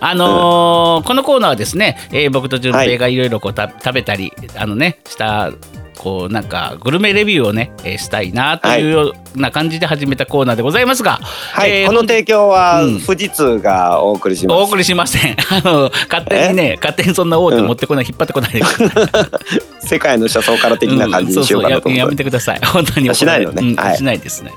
[0.00, 5.50] あのーこのコーナーはですね、えー僕と順平がいろいろこうた食べたりあのねした
[5.98, 11.18] こうなんかグルメレビューをね、えーしたいなというような感じで始めたコーナーでございますが、
[11.52, 14.58] はい、えーこの提供はうん富士通がお送りします。
[14.58, 15.36] お送りしません。
[15.50, 18.62] あの勝手にね勝手にそんな大手持ってこない、引っ張ってこないで。
[19.80, 22.22] 世界の車窓から的な感じにしようかなとうやや思って。
[22.22, 22.60] めてください。
[22.64, 24.52] 本当にしないのねうんはいしないですね。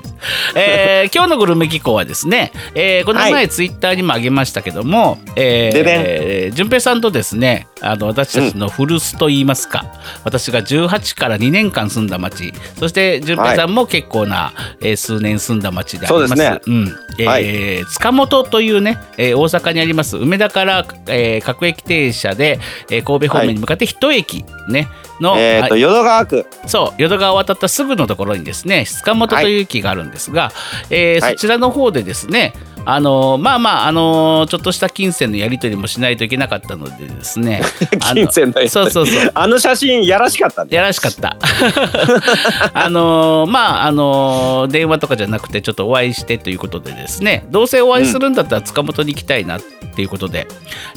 [0.54, 9.84] えー今日のグルメ機構はですね、えーこのは前ツイッターにもあげましたけども、えーでねえー順平さんとですね、あの私たちの古巣と言いますか、
[10.24, 16.28] 私が18から2年間住んだ町、そして順平さんも結構な、えー数年住んだ町であります。
[16.28, 16.60] そうですね。
[16.66, 16.94] うん。
[17.18, 17.86] えーはい。
[17.86, 22.58] 塚本というね、えー大阪にあります梅田から、えー各駅停車で、
[22.90, 24.88] えー神戸方面に向かって一駅ね、
[25.20, 26.46] の、えっと淀川区。
[26.66, 30.52] そう淀川を渡ったすぐのところにですね塚本という駅があるんですが、
[30.90, 31.32] えーはい。
[31.32, 32.52] そちらの方でですね
[32.84, 37.62] あのまあまああのちょっとした金銭のやり取りもしないといけなかったのでですね
[38.12, 40.70] 金銭のやりそうそうそうあの写真やらしかったね。
[40.74, 41.36] やらしかった。
[42.74, 50.46] あのーまああのー電話とかじゃなくてちょっとお会いしてということでですねどうせお会いするんだったら塚本に行きたいなっていうことで、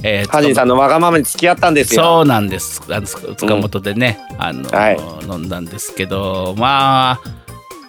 [0.03, 2.01] えーハジンさんのわがままに付き合ったんですよ。
[2.03, 2.81] そうなんです。
[2.89, 4.97] あのつ塚本でね、あの、はい
[5.29, 7.44] 飲んだんですけど、まあ。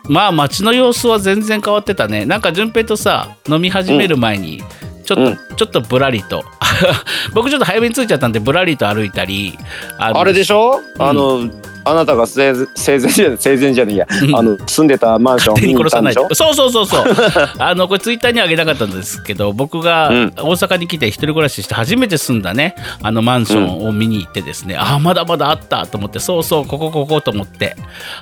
[0.08, 2.24] まあ街の様子は全然変わってたね。
[2.24, 4.62] なんか順平とさ飲み始める前に
[5.04, 5.56] ちょっと、うん。
[5.56, 6.44] ちょっとぶらりと。
[7.32, 9.58] 僕ちょっと早めに着いちゃったんでぶらりと歩いたり
[9.98, 11.48] あれでしょ、あの
[11.88, 14.36] あなたが生前生前じゃない生前じゃねえや、うん。
[14.36, 16.48] あの住んでたマンション見に行殺さないったんでしょ？
[16.48, 17.14] とそうそうそうそう。
[17.58, 20.32] あのこれツイッターにはあげなかったんですけど僕がうん。
[20.36, 27.76] 大阪に来て一人暮らしして初めて住んだねあのマンションを見に行ってですね、ああまだまだあったと思ってそうそうここここと思って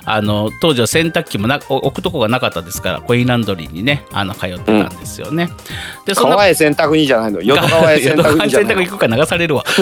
[0.05, 5.49] あの当時は洗濯機もな置くとこがなかったですからコインランドリーにねあの通ってたんですよね、
[6.05, 7.41] でそんな川へ洗濯にじゃないの。
[7.41, 8.81] 淀川へ洗濯にじゃないの。
[8.81, 9.63] 濯行くから流されるわ。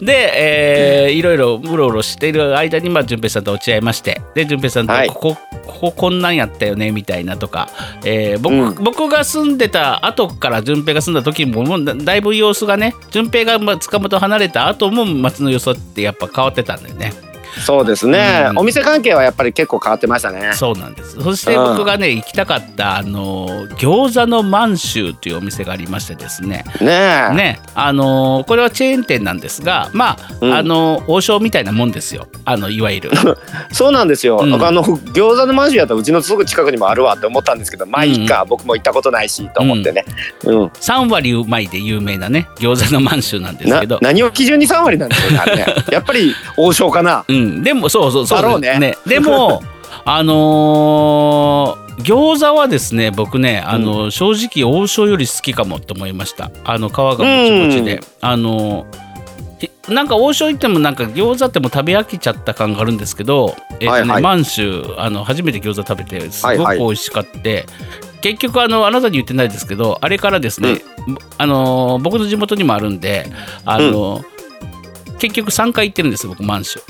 [0.00, 5.36] で、えーいろいろうろうろしている間にまあ順平さんと落ち合いましてで順平さんとはいここ,、
[5.66, 7.68] こここんなんやったよねみたいなとか、
[8.04, 17.27] えー僕うん僕が住んでた後から順平が住んだ時ももうだだいぶ様子がね順平がまあ塚本離れた後も街の様子ってやっぱ変わってたんだよね。
[17.64, 18.58] そうですね、うん。
[18.58, 20.52] お店関係はやっぱり結構変わってましたね。
[20.54, 21.20] そうなんです。
[21.20, 26.64] そして僕がね行きたかったあの餃子の満州というお店がありましてですね。
[26.80, 27.34] ねえ。
[27.34, 30.54] ねあのこれはチェーン店なんですがまあ、うん。
[30.54, 32.28] あの王将みたいなもんですよ。
[32.44, 33.10] あのいわゆる。
[33.72, 34.54] そうなんですよ、うん。
[34.54, 40.04] あの餃子のマンションやったらうちのすぐ近くにもあるわって思ったんですけどまあいいか、僕も行ったことないしと思ってね、
[40.44, 40.64] うん。
[40.66, 43.98] 3割うまいで有名なね餃子の満州なんですなけど。
[44.02, 45.66] 何を基準に3割なんですよねあれね。
[45.90, 47.24] やっぱり王将かな。
[47.28, 48.96] うん、でもそうそうそうだろうね。
[49.06, 49.62] でも
[50.04, 56.50] あのー餃子はですね僕ねあの、正直王将より好きかもって思いました。
[56.64, 58.00] あの皮がもちもちで、うん。
[58.20, 58.86] あの
[59.60, 64.22] いなんか王将行ってもなんか餃子ってもう食べ飽きちゃった感があるんですけど、えっとねはいはい。
[64.22, 66.78] 満州あの初めて餃子食べてすごくはいはい。
[66.78, 67.66] 美味しかって、
[68.20, 70.82] 結局あのあなたに言ってないですけどあれからですね、
[71.36, 73.30] あの僕の地元にもあるんで
[73.64, 74.22] あの、
[75.18, 76.80] 結局3回行ってるんです僕満州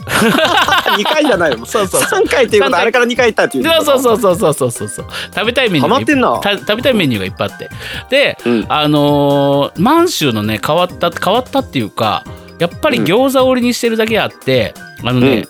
[0.98, 2.24] 2回じゃないそうそうそう。
[2.24, 5.06] 3回っていうことあれから2回行ったっていうそうそうそうそうそうそうそう。
[5.34, 7.68] 食べたいメニュー食べたいメニューがいっぱいあって。
[8.10, 12.24] で、うん、あのー、満州のね変わった変わったっていうか
[12.58, 15.48] やっぱり餃子折りにしてるだけあって、うん、あのね、うん、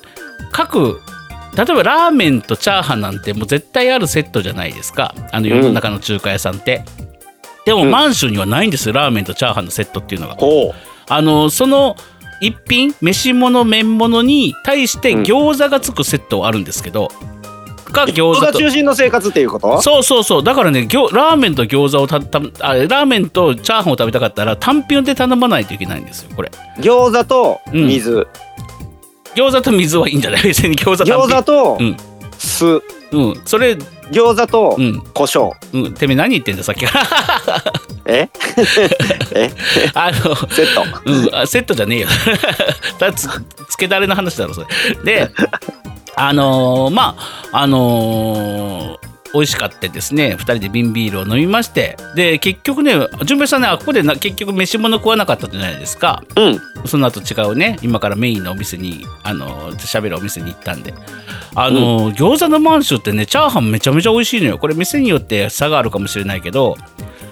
[0.52, 1.00] 各
[1.56, 5.14] 例えばラーメンとチャーハンなんてもう絶対あるセットじゃないですか。
[5.32, 6.84] あの世の中の中華屋さんって、
[7.64, 10.36] でも満州にはないんですよラーメンとチャーハンのセットっていうのが。
[11.10, 11.96] あのその、
[12.40, 15.22] 一品飯物麺物に対してうん。
[15.22, 17.10] 餃子がつくセットはあるんですけど、
[17.90, 19.80] がう餃餃子と子中心の生活っていうこと？
[19.80, 20.44] そうそうそう。
[20.44, 26.50] だからね餃ラーメンと餃子をたたあラーメンとチャーハンを食べたかったら単品で頼まないといけないんですよこれ。
[26.78, 28.26] 餃子と水、
[29.34, 30.42] 餃子と水はいいんじゃない？
[30.42, 31.96] 別に餃子餃子とうん。
[32.38, 32.80] 酢、
[33.12, 33.42] うん。
[33.44, 33.72] それ
[34.10, 35.94] 餃子とうん胡椒、うん。
[35.94, 36.84] てめえ何言ってんださっき。
[36.86, 37.62] から
[38.06, 38.28] え？
[39.34, 39.50] え？
[39.94, 40.84] あのセット？
[41.04, 42.08] うん、あセットじゃねえよ。
[42.98, 43.28] だつ
[43.68, 44.66] つけだれの話だろそれ。
[45.04, 45.30] で
[46.16, 47.16] あのーま
[47.52, 56.22] ああのー美味しかってですね2人で瓶ビールを飲みましてで結局ね純平さんねあここでな結局飯物食わなかったじゃないですか。
[56.36, 56.60] うん。
[56.86, 60.94] その後違うね今からメインのお店にあの喋るお店に行ったんで。
[61.54, 64.58] あの、餃子の満州ってねチャーハンめちゃめちゃ美味しいのよ。
[64.58, 66.76] これ店によって差があるかもしれないけど。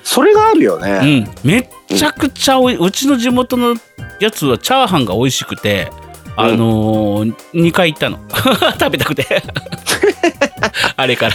[0.03, 3.75] それがあるようね、ん、めっちゃくちゃおいうちの地元の
[4.21, 5.91] やつはチャーハンが美味しくて、
[6.37, 8.19] あのー、2回行ったの。
[8.79, 9.43] 食べたくて。
[10.97, 11.35] あれから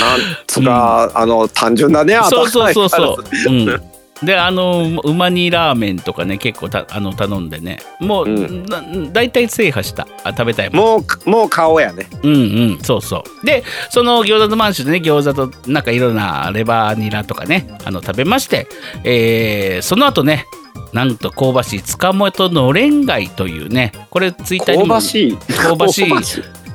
[0.00, 3.24] なんつうか、あの単純だねそうそうそうそう。
[3.46, 7.78] うん、であのうま煮ラーメンとかね結構たあの頼んでね。
[8.00, 8.64] もう、うん。
[8.66, 10.06] な大体制覇した。
[10.24, 12.06] あ食べたいもうもう顔やね。
[12.22, 12.36] うんう
[12.76, 12.78] ん。
[12.82, 13.46] そうそう。
[13.46, 18.66] でその餃子の満州でね餃子となんかいろんなレバーニラとかねあの食べまして、
[19.04, 20.46] えーその後ね
[20.92, 23.92] なんと香ばしい塚本のれん貝というね。
[24.10, 25.36] これツイッターに香もばしい。
[25.36, 26.12] 香ばしい。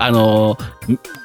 [0.01, 0.57] あの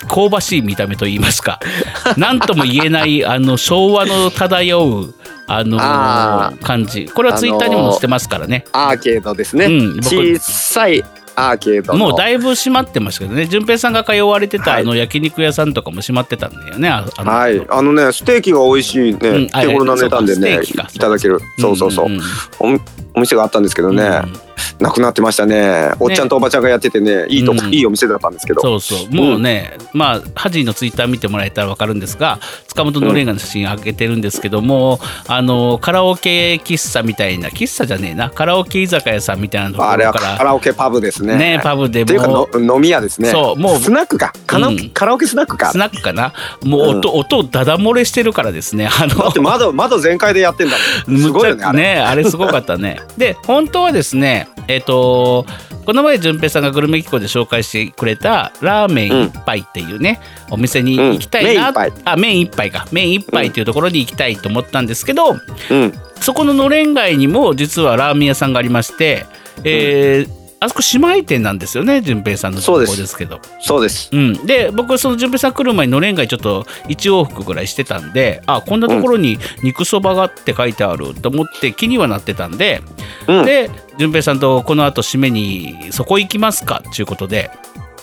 [0.09, 1.61] 香ばしい見た目といいますか。
[2.17, 5.15] 何とも言えないあの昭和の漂う
[5.47, 7.07] あのあ感じ。
[7.07, 11.05] これはツイッターにも載せてますからね、アーケードですね、うん僕小さい
[11.37, 11.99] アーケードの。
[11.99, 13.47] もうだいぶ閉まってましたけどね。
[13.47, 14.83] 順平さんが通われてた、はい。
[14.83, 16.89] あの焼肉屋さんとかも閉まってたんだよね。
[16.89, 17.67] ああのはい。
[17.69, 19.49] あのねステーキが美味しいね、うん。
[19.53, 21.41] あ手頃な値段でねいただける。
[21.59, 22.23] そうそうそう、んんん。
[22.59, 25.91] おお店があったんですけどね、うんなくなってましたね。
[26.01, 27.75] おっちゃんとおばちゃんがやっててねいいとこ、うん。
[27.75, 28.61] いいお店だったんですけど。
[28.61, 29.15] そうそう。
[29.15, 34.99] もうね、まあハジのツイッター見てもらえたら分かるんですが塚本のれんがの写真上げてるんですけども、
[35.29, 38.31] あのカラオケ喫茶みたいな喫茶じゃねえな。
[38.31, 41.37] カラオケ居酒屋さんみたいなとこあれはろからカラオケパブですね。
[41.37, 43.31] ねパブでっていうか飲み屋ですね。
[43.31, 43.79] そうもう。
[43.79, 44.33] スナックか。
[44.47, 44.91] カラオケ,、うん。
[44.91, 45.71] カラオケスナックか。
[45.71, 46.33] スナックかな。
[46.63, 48.89] もう音,、音ダダ漏れしてるからですね。
[48.89, 49.15] あの。
[49.15, 51.19] だって窓窓全開でやってんだもん。
[51.19, 51.79] すごいよねあれ。
[51.79, 53.01] ねあれすごかったね。
[53.17, 55.47] で本当はですねえっ、と
[55.85, 62.87] この前淳平さんがグルメ機構で紹介してくれたラーメン一杯っていうね、お店に行きたいな、うんあ麺一杯か。
[62.91, 65.93] 麺一杯っていうところに行きたいと思ったんですけど、うん。
[66.21, 69.27] そこののれん街にも実はラーメン屋さんがありまして、
[69.63, 73.19] えーあそこ姉妹店なんですよね淳平さんの情報そうです。
[73.19, 73.41] けど。
[73.61, 74.09] そうです。
[74.13, 82.83] うん、で僕その順平さん来る前にのれん街ちょっと1往復ぐらいしてたんであこんなところに肉そばがって書いてあると思って気にはなってたんで、
[83.29, 83.45] うん。
[83.45, 87.51] で順平さんとこの後締めにそこ行きますかっていうことで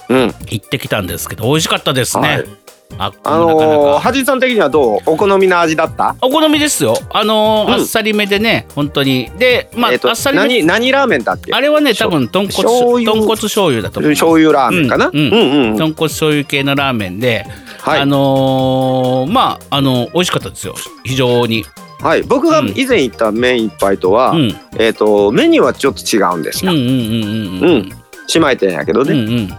[0.10, 0.20] うん。
[0.50, 2.46] 行ってきたんですけど美味しかったですね、はい
[2.98, 5.00] ああのー、はじさん的にはどう？
[5.06, 6.16] お好みの味だった？
[6.22, 6.96] お好みですよ。
[7.12, 7.74] あのーうん。
[7.74, 9.32] あっさりめでね本当に。
[9.38, 11.54] でまあ、えっとあっさりめ何何ラーメンだっけ？
[11.54, 14.12] あれはね多分豚骨豚骨醤油だと思う。
[14.12, 15.32] 醤油ラーメンかな、うんうん。
[15.32, 17.46] うんうん豚骨醤油系のラーメンで、
[17.80, 18.00] はい。
[18.02, 20.76] あのーまああの美味しかったですよ。
[21.04, 21.66] 非常に、
[22.02, 22.74] はい、僕がうん。
[22.76, 27.90] 以前行った麺一杯とは、うん、うんえっ、とメニューはちょっと違うんですよ、うんうんうんうんうん
[28.34, 29.50] 姉妹店やけどね、うんうん。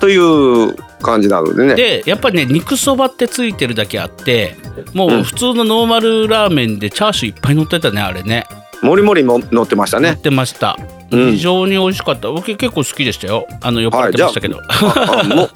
[0.00, 1.74] という感じなのでね。
[1.74, 4.56] でやっぱりね肉そばってついてるだけあって
[4.94, 5.22] もううん。
[5.24, 8.46] 普通のノーマルラーメンでチャーシューいっぱい乗ってたねあれね。
[8.82, 10.78] もりもりも乗ってました乗っねてました、
[11.10, 11.32] うん。
[11.32, 12.30] 非常に美味しかった。
[12.30, 13.46] 僕結構好きでしたよ。
[13.60, 15.50] あの酔っ払ってましたけど、あも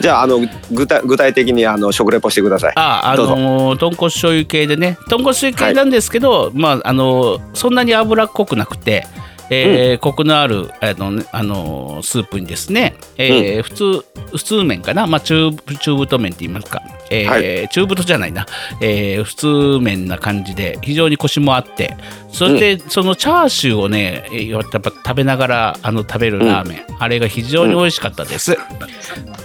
[0.00, 0.40] じゃあ あの
[0.72, 2.72] 具体具体的にあの食レポしてください。
[2.74, 4.98] ああのー豚骨醤油系でね。
[5.08, 9.06] 豚骨醤油系なんですけど、まああのーそんなに脂っこくなくて、
[9.50, 14.04] えーコクのあるあの、ねあのースープにですね、えー普通
[14.36, 18.46] 普通麺かな、まあ、中中太麺って言いますか、えーは中太じゃないな、
[18.80, 21.96] えー普通麺な感じで非常にコシもあって
[22.30, 28.56] そしてそのチャーシューをねえーやっぱ食べながらあの食べるラーメン、あれが非常に美味しかったです。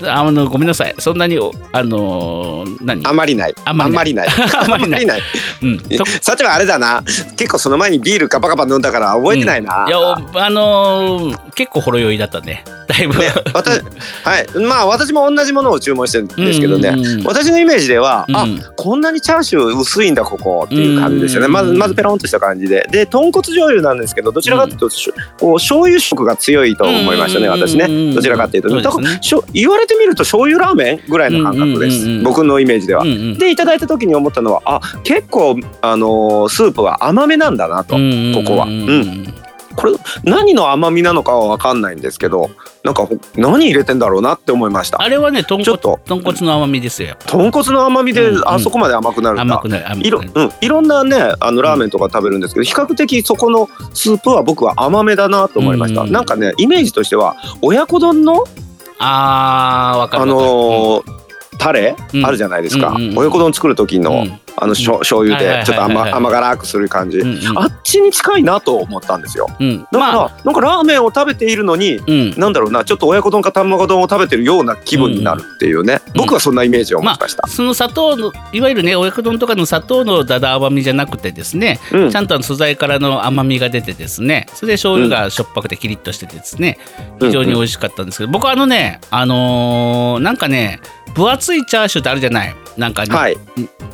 [0.06, 0.96] あのごめんなさい。
[1.00, 3.08] そんなにおあのー何？
[3.08, 3.56] あまりない。
[3.64, 4.28] あんまりない。
[4.28, 4.98] あん まりない。
[4.98, 5.22] あんまりない。
[5.62, 7.04] うん、とさちはあれだな。
[7.38, 12.64] 結構その前にビールガバガバ飲んだから覚えてないな、いやおあのー結構ほろ酔いだったね。
[12.88, 13.80] だいぶ、ね、私
[14.24, 14.60] はい。
[14.68, 17.24] まあ私も同じものを注文してるんですけどね、うんうんうん。
[17.26, 18.62] 私のイメージでは、あうん。
[18.76, 22.88] こんなにチャーシュー薄いんだここっていう感じですよね、うんまずまずペロンとした感じで。
[22.90, 28.14] で豚骨醤油なんですけどどちらかというと、しょこう醤油色が強いと思いましたね、うん私ね。
[28.16, 29.04] どちらかというと、そうですね。
[29.04, 32.24] だからしょ言われてみると醤油ラーメンぐらいの感覚です、うんうんうんうん。
[32.24, 33.04] 僕のイメージでは。
[33.04, 38.46] うんうんでいただいた時に思ったのはあ結構あのースープは甘めなんだなと、うんうんうん。
[38.46, 38.66] ここは。
[38.66, 39.23] うん
[39.76, 42.52] これ何の甘みなのかは分かんないんですけど
[42.84, 45.02] なんかほ何入れてんだろうなって思いました。
[45.02, 46.00] あれはね豚骨ちょっと。
[46.06, 47.16] 豚骨の甘みですよ。
[47.28, 48.48] 豚骨の甘みでうんうん。
[48.48, 56.12] あそこまで甘くなるんだ、甘くない甘いろくないうん、いろんなねあのラーメンとか食べるんですけど、比較的そこのスープは僕は甘めだなと思いました、うん。
[56.12, 58.44] なんかねイメージとしては親子丼の
[59.00, 61.04] あーわかるあのー
[61.58, 62.26] タレ、うん。
[62.26, 63.18] あるじゃないですか、うんうんうん。
[63.20, 67.60] 親子丼作る時の、うんあのしょ醤油でちょっと甘甘辛くする感じ、うんうん。
[67.60, 69.48] あっちに近いなと思ったんですよ。
[69.60, 69.80] うん。
[69.84, 70.42] だから、まあ。
[70.44, 72.40] なんかラーメンを食べているのにうん。
[72.40, 76.02] なんだろうなちょっと親子丼か卵丼を食べてるような気分になるっていうね、ん。
[76.16, 77.44] 僕はそんなイメージを持まちました。
[77.46, 82.12] あ、、その砂糖のいわゆるね親子丼とかの砂糖のだだ甘みじゃなくてですね、うん。
[82.12, 86.78] ちゃんと素材からの甘みが出てですねそれで醤油がしょっぱくてキリッとしててですね、
[87.20, 90.82] うん非常に美味しかったんですけど僕はあのねあのーなんかね
[91.14, 92.56] 分厚いチャーシューってあるじゃない。
[92.78, 93.38] なんかね、はい。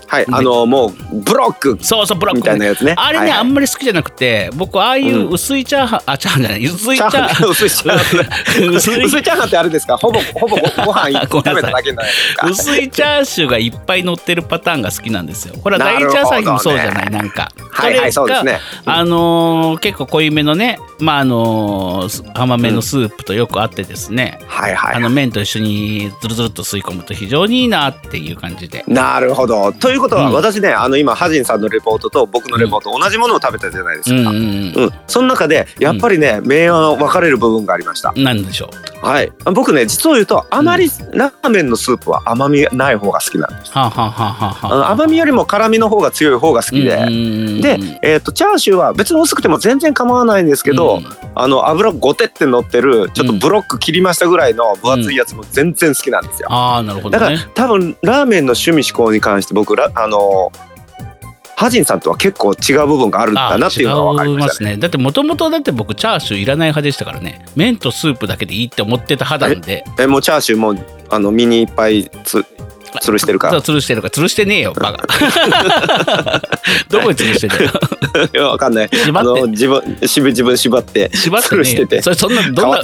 [0.07, 0.25] はい。
[0.31, 2.47] あのもうブロックそうそうブロッみク。
[2.47, 2.93] ねたいなやつね。
[2.97, 3.39] あれね、はいはい。
[3.39, 8.71] あんまり好きじゃなくて僕ああいう薄いチャーハン、あチャーハンじゃない薄いチャーーハハン薄いチャーハン。
[8.71, 9.03] ン 薄い。
[9.05, 9.97] 薄いチャーハンってあれですか？
[9.97, 12.47] ほぼほぼごご飯 食べただけじゃないですか。
[12.47, 15.55] 薄いチャーシューがいっぱい乗ってるパターンが好きなんですよ。
[15.63, 17.51] ほら第一朝日もそうじゃないなんか。
[17.71, 18.59] はいはいそうですね。
[18.85, 24.95] あのー結構濃いめのねまああの甘めのスープとよく合ってですね、はいはい。
[24.95, 28.83] あの麺と一緒にズルズルっと吸い込むと非常にいいなっていう感じで。
[28.87, 29.71] なるほど。
[29.71, 38.23] ということは、うん私ねあの今ハジンさんのレポートと僕のレポート、同じものを食べたじゃないですか、うんうんうんその中でやっぱりね、明暗分かれる部分がありましたうん。
[38.23, 38.98] なんでしょう。
[39.01, 39.31] はい。
[39.53, 43.71] 僕ね実を言うとあまりラーメンのスープは甘みない方が好きなんです。
[43.73, 51.05] 甘みよりも辛みの方が強い方が好きで、で、えー、とチャーシューは別に薄くても全然構わないんですけど、うん。
[51.35, 56.51] あの油ゴテって乗ってるちょっとブロック切りましたぐらいの分厚いやつも全然好きなんですよ。
[56.51, 57.37] ああなるほだから。
[57.55, 60.51] 多分ラーメンの趣味思考に関して僕らあの
[61.59, 64.71] ハジンさんとは結構違う部分があるんだなっていうのが分かりましたね。
[64.71, 64.77] ね。
[64.77, 67.45] だってもともとだって僕チャーシューいらない派でしたからね。
[67.57, 69.83] 麺とスープだけでいいって思ってた派なんで。
[69.99, 70.73] えもうチャーシューも
[71.09, 72.45] あの身にいっぱいつ
[73.03, 75.05] 吊るしてるかそう吊るしてるか吊るしてねえよバカ。
[76.87, 77.71] どこに吊るしてんだよ。
[78.33, 78.89] いやわかんない。
[78.89, 79.19] 縛って。
[79.19, 82.01] あの自分し自分縛って縛って吊るしてて。
[82.01, 82.81] それそんなどんな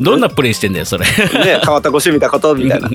[0.00, 1.04] どんなプレイしてんだよそれ。
[1.06, 2.90] ね変わったご趣味だことみたいな。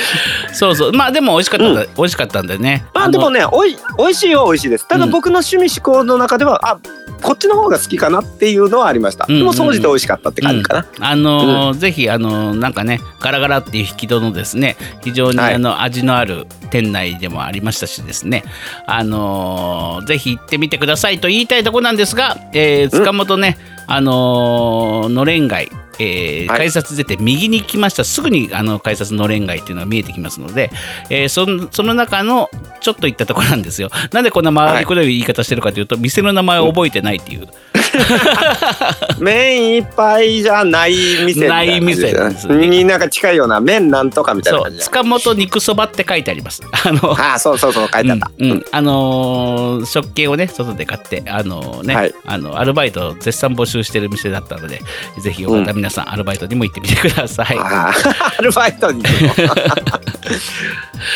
[0.52, 0.92] そうそう。
[0.92, 2.84] まあでも美味しかったんだ、美味しかったんでね。
[2.94, 4.86] まあでもねおい美味しいは美味しいです。
[4.88, 6.78] ただうん僕の趣味思考の中では、あ
[7.22, 9.26] こっちの方が好きかなっていうのはありました。
[9.28, 10.86] うんでも総じて美味しかったって感じかな。
[11.00, 15.54] あのーぜひあのーなんかねガラガラっていう引き戸のですね非常にはい。
[15.54, 18.44] あの味のある店内でもありましたしですね。
[18.86, 23.56] あのーぜひ行ってみてくださいと言いたいところなんですが、えー塚本ね、
[23.86, 26.58] あのーのれん街えーはい。
[26.58, 28.04] 改札出て右に来ました。
[28.04, 30.70] すぐにあの改札のれん街っていうのが見えてきますので、
[31.10, 33.90] えーそのその中のちょっと行ったところなんですよ。
[34.12, 37.48] なんでこんな回りくどい言い方してるかというと店の名前を覚えてないっていう
[39.18, 40.94] 麺いっぱいじゃない
[41.24, 42.38] 店ない店だよで。
[42.38, 42.56] すね。
[42.56, 44.84] ねになんか近いような麺なんとかみたいな感じだ。
[44.84, 46.62] 塚本肉そばって書いてあります。
[46.84, 48.64] あのああそうそうそう書いてあった、うんうん。
[48.70, 52.14] あのー食券をね外で買ってあのーね、はい。
[52.26, 54.82] あのアルバイトを絶賛募集してる店だったので
[55.18, 57.92] ぜひよかったら皆さんアルバイトにも行ってみてください、 ア
[58.40, 59.02] ルバイトに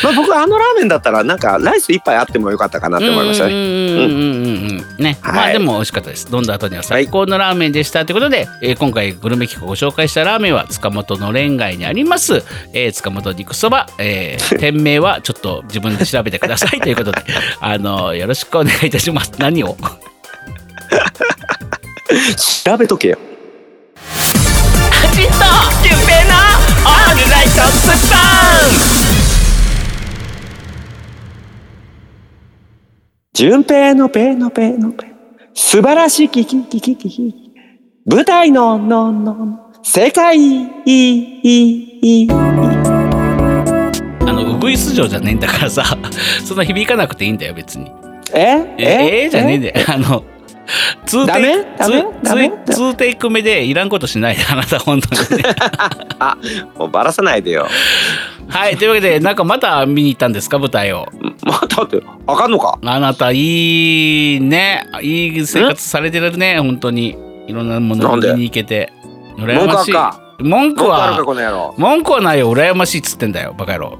[0.03, 3.53] まあ僕あのラーメンだったらなんかライス一杯あってもよかったかなって思いましたね。
[3.53, 5.35] うんうんうんうんうんね、はい。
[5.35, 6.27] まあでも美味しかったです。
[6.31, 12.43] 飲んだ後には最高のラーメンでしたということで、えー今回グルメ企画をご紹介したラーメンは塚本のれん街にあります、
[12.73, 17.21] えー塚本肉そば、えー 店名はちょっと自分で調べてくださいということで。
[17.59, 19.31] あのよろしくお願いいたします。
[19.37, 19.77] 何を？
[22.65, 23.17] 調べとけよ。
[25.13, 25.31] ちっと
[25.83, 26.35] ゆうべな
[26.85, 28.15] オールライトスパ
[33.33, 35.10] 順平のペのペのペ
[35.53, 37.33] 素晴らしきききききき
[38.05, 42.33] 舞台ののの世界いいいいあ
[44.33, 45.83] のウグイス城じゃねえんだからさ
[46.45, 47.91] そんな響かなくていいんだよ別に
[48.33, 50.23] えええー、じゃねえんだよあの
[51.05, 51.63] 2ダメ？
[51.77, 52.05] ダメ？
[52.23, 52.49] ダメ？
[52.65, 55.43] ツーツーテイク目でいらんことしないであなた本当に。
[55.43, 55.49] ね
[56.19, 56.37] あ
[56.77, 57.67] もうバラさないでよ。
[58.47, 61.07] はいというわけでなんかまた見に行ったんですか舞台を？
[61.43, 62.77] またってあかんのか？
[62.83, 64.85] あなたいいね。
[65.01, 67.17] いい生活されてるね本当に。
[67.47, 68.91] いろんなもの見に行けて。
[69.37, 69.93] 文羨ましい。
[70.43, 71.13] 文句は？
[71.77, 72.51] 文句はないよ。
[72.53, 73.99] 羨ましいっつってんだよバカ野郎。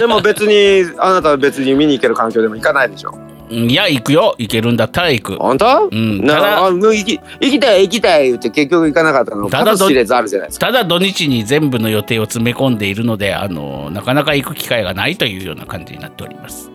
[0.00, 3.14] でも別にあなたは別に見に行ける環境でも行かないでしょ
[3.50, 4.34] いや行くよ。
[4.38, 5.36] 行けるんだったら行く。
[5.36, 5.88] 本当？
[5.90, 6.24] うん。
[6.24, 9.48] なただ行き行きたい行きたい言って結局行かなかったの。
[9.48, 10.66] ただ知れずあるじゃないですか。
[10.66, 16.70] ただ土日に全部の予定を詰め込んでいるのであのなかなか行く機会がないというような感じになっております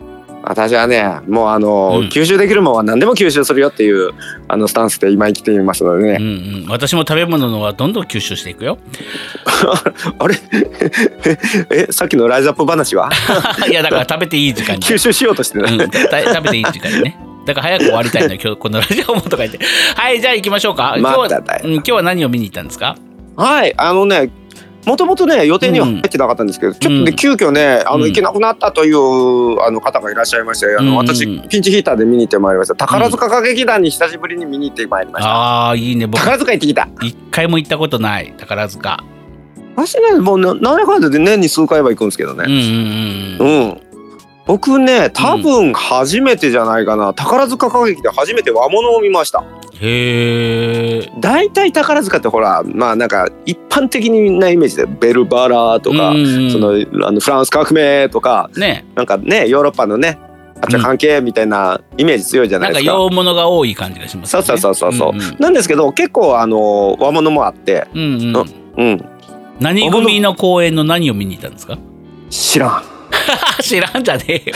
[0.46, 2.08] 私はねもうあの、うん。
[2.10, 4.12] 吸収できるもんは何でも吸収するよっていう
[4.48, 6.70] あのスタンスで今生きていますのでね、うんうん。
[6.70, 8.78] 私も食べ物のはどんどん吸収していくよ。
[10.20, 10.36] あれ？
[11.72, 13.10] えさっきのライズアップ話は？
[13.70, 14.82] いやだから食べていい時間に。
[14.82, 17.18] 吸収しようとしてない、うん、た食べていい時間にね。
[17.46, 18.58] だから早く終わりたいのよ今日。
[18.58, 19.60] このラジオもとか言って。
[19.96, 20.96] はいじゃあ行きましょうか。
[20.98, 21.62] 今日は、まただよ。
[21.66, 22.96] うん今日は何を見に行ったんですか？
[23.36, 24.30] はいあのね
[24.86, 39.04] もともとね予定には入ってなかったんですけど、ちょっとうんね急遽ねあのうん行けなくなったというあの方がいらっしゃいましてあの、うん私ピンチヒーターで見に行ってまいりました宝塚歌劇団に久しぶりに見に行ってまいりました、ああいいね僕宝塚行ってきた一回も行ったことない宝塚。
[39.76, 43.70] 私ねもうな何やかんだで年に数回は行くんですけどねうんうんうん。
[43.70, 43.82] うん。
[44.46, 47.14] 僕ね、多分初めてじゃないかな。
[47.14, 49.44] 宝塚歌劇で初めて和物を見ました。
[49.82, 51.10] へえ。
[51.20, 56.70] 大体宝塚ってほら、まあなんか一般的なイメージでベルバラとか、うんうんその
[57.08, 60.20] あのフランス革命とか、ねなんかね、ヨーロッパのね、
[60.62, 62.94] あっちゃ関係みたいなイメージ強いじゃなないんかですか。
[62.94, 64.44] 洋物が多い感じがします、ね。
[64.44, 65.14] そうそうそうそう。
[65.14, 68.02] んんなんですけど、結構あの和物もあって、うん
[68.78, 68.84] うん。
[68.84, 69.06] うん、
[69.60, 71.78] 何組の公演の何を見に行ったんですか？
[72.30, 72.84] 知らん。
[73.62, 74.56] 知らんじゃねえよ。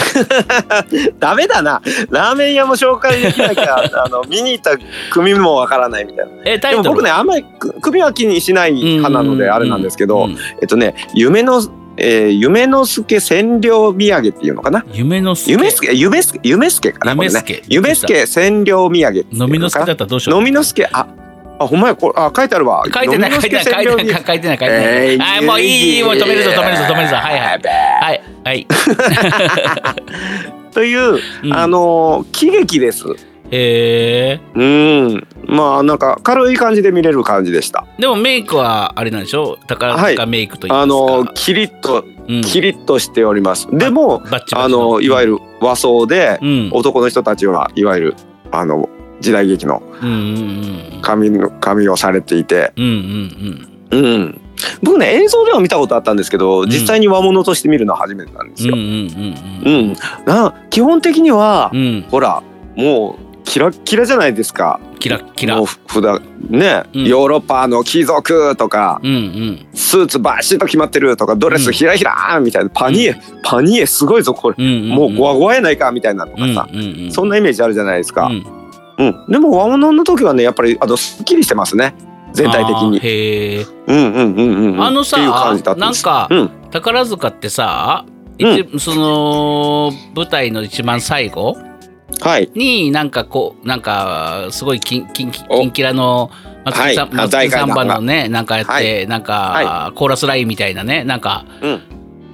[1.20, 1.82] ダメだな。
[2.10, 4.72] ラーメン屋も紹介できなきゃ、 あの見に行った
[5.12, 6.32] 組もわからないみたいな。
[6.46, 10.28] えタイトルでも僕ねあんまりく首は気にしない派なのであれなんですけど、
[10.62, 11.62] えっとね夢の、
[11.98, 14.86] えー夢の助千両土産っていうのかな？
[14.94, 15.52] 夢の助。
[15.52, 17.16] 夢助夢助夢助かな？
[17.16, 17.44] これね。
[17.68, 18.14] 夢助。
[18.14, 20.40] 夢助千両土産飲みの助だかったらどうしよう？
[20.40, 21.08] 飲みの助あ
[21.60, 22.84] あほんまやこれあ書いてあるわ。
[22.94, 24.58] 書いてない書いてない書いてない書いてない書いてない。
[24.68, 27.16] えーはいもういいもう止めるぞ止めるぞ止めるぞ。
[27.16, 27.62] はいはい。
[28.02, 28.68] はいはい。
[30.74, 31.54] という、うん。
[31.54, 33.06] あのー喜劇です。
[33.50, 35.28] へえうん。
[35.48, 37.86] まあなんか軽い感じで見れる感じでした。
[37.98, 39.58] でもメイクはあれなんでしょ？
[39.68, 42.42] 宝塚メイクといいますか、あのーキリッとうん。
[42.42, 44.22] キリッとしております、でも
[44.54, 46.70] あのいわゆる和装で、うん。
[46.74, 48.16] 男の人たちはいわゆる
[48.52, 48.90] あの
[49.20, 50.14] 時代劇のうんう
[50.98, 54.06] ん髪の髪をされていて、うんうんうん。
[54.06, 54.42] うん、
[54.84, 56.70] 僕ね映像では見たことあったんですけどん。
[56.70, 59.12] 実際に和物として見るのは初めてなんですうんうんよ。
[59.64, 59.74] うん。
[59.74, 59.94] うん。
[60.26, 61.80] な基本的には、うん。
[61.80, 62.44] うんほら
[62.76, 64.78] もうキラッキラじゃないですか。
[65.00, 65.56] キラッキラ。
[65.56, 67.06] もう普段ね、うん。
[67.06, 69.68] ヨーロッパの貴族とかうんうん。
[69.74, 77.12] スーツバシッと決まってるとかドレスひらひらみたいなパニエ、パニエすごいぞこれ、うんもうゴワゴワやないかみたいなとかさ、うんうんうん。
[77.12, 78.26] そんなイメージあるじゃないですか。
[78.26, 78.46] うん
[78.98, 81.96] うん、でも和物の時はねやっぱりあのすっきりしてますね。
[82.34, 83.00] 全体的に。
[83.00, 84.84] へえうんうんうんうんうん。
[84.84, 85.18] あのさ
[85.76, 86.50] なんかうん。
[86.72, 88.06] 宝塚ってさ、
[88.40, 88.58] うん。
[88.60, 91.58] 一その舞台の一番最後
[92.22, 92.52] はい。
[92.56, 96.32] になんかこうなんかすごいキンキンキンおキンキラの
[96.66, 99.08] 松木さん、ばのねなんかやって、はい。
[99.08, 101.82] なんか、はコーラスラインみたいなねなんかうん。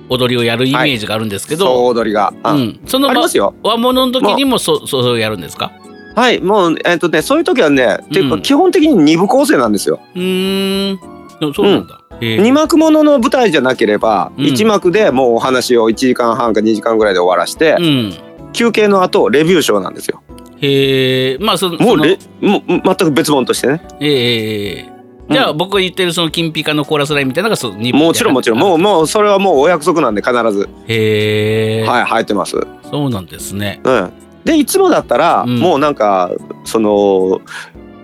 [0.09, 2.33] 踊りをやるイメージがあるんですけ総ど、踊りが。
[2.43, 3.55] あうん、そのありますよ。
[3.63, 5.71] 和物の時にもそそうそうやるんですか？
[6.15, 9.99] はい、もう、えっとね、そういう時はね、っていうかうん基本的に二部構成なんですよ。
[10.15, 10.99] うーん。
[11.39, 14.45] そそうなんだ、へえ二幕ものの舞台じゃなければ、うん。
[14.45, 18.13] 一幕でもうお話を1時間半か2時間ぐらいで終わらして、うん。
[18.53, 20.21] 休憩の後レビューショーなんですよ。
[20.61, 23.81] へえまあそもそうのレもう全く別物としてね。
[23.99, 24.93] ええええ
[25.29, 28.59] じゃあ、僕が言ってるその金ピカのコーラスラインみたいなのがそう二部もちろんもちろん。
[28.59, 32.57] もうもうそれはもうお約束なんで必ず、へえ、はい入ってます。
[32.89, 33.81] そうなんですね。
[33.83, 34.13] うん、
[34.45, 35.59] でいつもだったら、うん。
[35.59, 36.31] もうなんか
[36.65, 37.41] その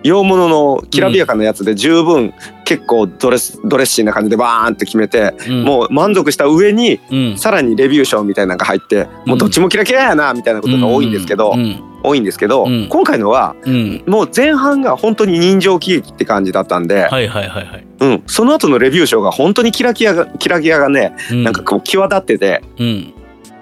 [0.02, 2.32] 洋物のきらびやかなやつで十分
[2.64, 5.64] 結構ドレスドレッシーな感じでバーンって決めて、うん。
[5.64, 7.38] もう満足した上にうん。
[7.38, 11.80] さらにレビューショーみたいなのが入って、もうどっちもキラキラやなみたいなことが多いんですけど、うん。
[12.02, 12.88] 多いんですけど、うん。
[12.88, 14.02] 今回のはうん。
[14.06, 23.14] もう前半が本当に人情喜劇って感じだったんで、はいはいはいはい、うん、その後のレビューショーが本当にキラキラがキラキラがね、うん、なんかこう際立ってて、うん。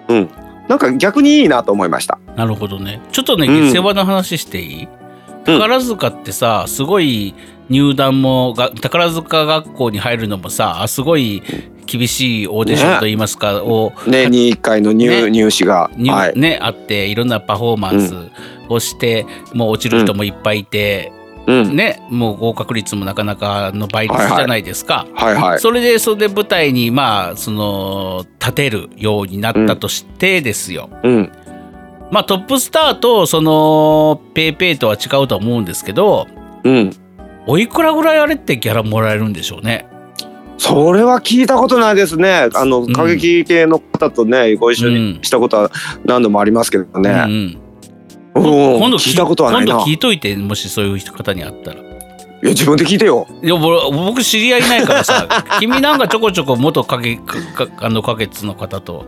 [0.08, 0.30] うん、
[0.68, 2.18] なんか逆にいいなと思いました。
[2.36, 3.00] なるほどね。
[3.10, 5.44] ちょっとね世話の話していい、うん。
[5.44, 7.34] 宝塚ってさすごい
[7.68, 11.42] 入団もが宝塚学校に入るのもさすごい
[11.88, 15.30] 厳しいオーディションといいますか、を年に1回の入,、ね。
[15.30, 16.38] 入試が、にはい。
[16.38, 18.14] ねあっていろんなパフォーマンス
[18.68, 21.10] をして、もう落ちる人もいっぱいいて、
[21.48, 25.06] うん、ねもう合格率もなかなかの倍率じゃないですか。
[25.14, 25.58] はいはい。
[25.58, 30.90] それでそれで舞台にまあその立てるようになったとしてですよ。
[31.02, 31.32] うん、
[32.10, 36.26] まあトップスターとそのペイペイとは違うとは思うんですけど
[36.64, 36.90] うん、
[37.46, 39.86] おいくらぐらいあれってギャラもらえるんでしょうね。
[40.58, 42.48] それは聞いたことないですね。
[42.54, 45.70] あのん過激系の方とねご一緒にしたことは
[46.04, 47.12] 何度もありますけどうんうね。
[47.12, 47.67] ん、うん
[48.40, 49.66] 今度聞いたことはないな。
[49.66, 51.88] い今度聞いといてもしそういう方に会ったら。
[52.42, 53.26] や自分で聞いてよ。
[53.42, 55.26] いやぼ僕知り合いいないからさ
[55.58, 59.06] 君なんかちょこちょこ元影かかあの花月の方と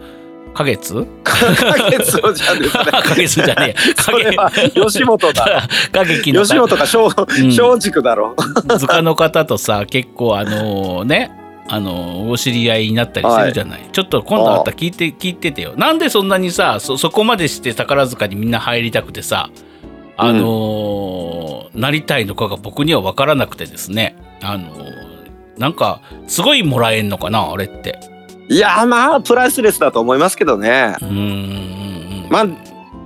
[0.53, 1.07] 花月？
[1.24, 2.68] 花月をじゃね。
[2.68, 5.68] 花月じゃねえそれは吉本だ。
[5.93, 8.35] 花劇の吉本か松竹だろ。
[8.78, 11.31] 図鑑の方とさ結構あのね
[11.73, 15.75] あのお知り合いになったりするじゃない、ちょっと今度あったら聞いて聞いててよ。
[15.77, 19.51] なんでそんなにさそそこまでして宝塚にみんな入りたくてさ
[20.16, 24.16] あのーなりたいのかが僕には分からなくてですね。
[24.43, 25.11] あのー
[25.59, 28.01] なんかすごいもらえんのかなあれって。
[28.49, 30.97] いやまあプライスレスだと思いますけどね。
[31.01, 32.29] うーん。
[32.31, 32.47] まあ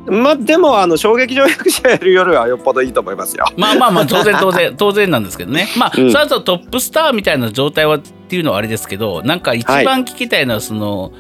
[0.07, 3.47] まあでもあの衝撃場役者やるよりはよっぽどいいと思いますよ。
[3.57, 5.69] まあまあまあ当然当然 当然なんですけどね。
[5.77, 6.13] まあ、うん。
[6.13, 11.13] それとトップスターみたいな状態はっていうのはあれですけどなんか一番聞きたいのはその、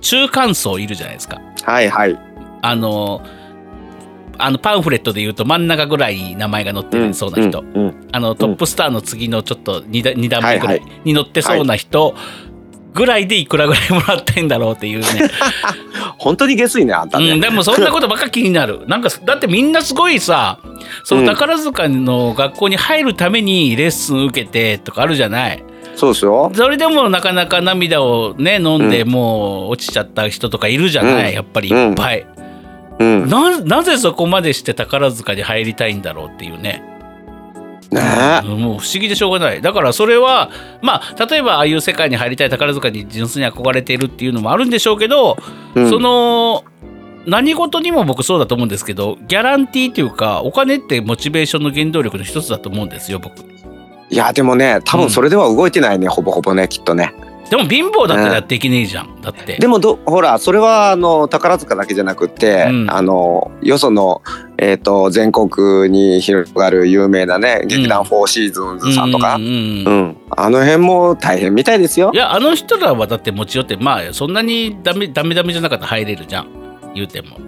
[0.00, 1.40] 中間層いるじゃないですか。
[1.64, 2.18] はいはい。
[2.62, 3.22] あの
[4.38, 10.82] あのパンフレットで言うと真ん中ぐらいに名前が載ってるそうな人、うんうんあのトップスターの次のちょっと 2, 二段目ぐらはい。
[11.04, 12.14] に載ってそうな人
[12.96, 15.06] ぐらいでいくらぐらいもらってんだろうっていうね、
[16.18, 17.32] 本当に下水ねあんたね。
[17.32, 18.80] うん、でもそんなことばっか気になる。
[18.88, 20.58] なんかだってみんなすごいさ
[21.04, 25.62] その宝塚の学校に入るためにレッスン受けてとかあるじゃない。
[25.94, 26.50] そうですよ。
[26.54, 31.34] それでもなかなか涙をね飲んでうもう落ちちゃった人とかいるじゃない、うん。
[31.34, 32.26] やっぱりいっぱい、
[32.98, 33.28] うん。
[33.28, 36.95] ななぜそこまでして宝塚に入りたいんだろうっていうね
[37.90, 38.40] ね。
[38.44, 39.62] うんもう不思議でしょうがない。
[39.62, 40.50] だからそれは
[40.82, 45.36] まあ例えばああいう世界に入りたい宝塚に純粋に憧れているっていうのもあるんでしょうけど、
[45.74, 45.90] うん。
[45.90, 46.64] その
[47.26, 53.40] 何事にも僕そうだと思うんですけどギャランティーっていうかお金ってモチベーションの原動力の一つだと思うんですよ僕。
[54.08, 57.12] いやでもね多分それでは動いてないね、ほぼほぼねきっとね。
[57.50, 59.20] でも貧乏だったらやっていけねえじゃん。
[59.20, 59.56] だって。
[59.58, 62.90] でもどほらそれはあの宝塚だけじゃなくって、うん。
[62.90, 64.22] あのよその、
[64.58, 72.10] えー、と全国に広がる有名なね劇団フォーシーズンズさんとか、あの辺も大変みたいですよ。
[72.12, 72.16] い。
[72.16, 76.48] やあの人らはだって持ち寄ってまあそんなにダメダメダメじゃなかったら入れるじゃん。
[76.94, 77.38] 言うても。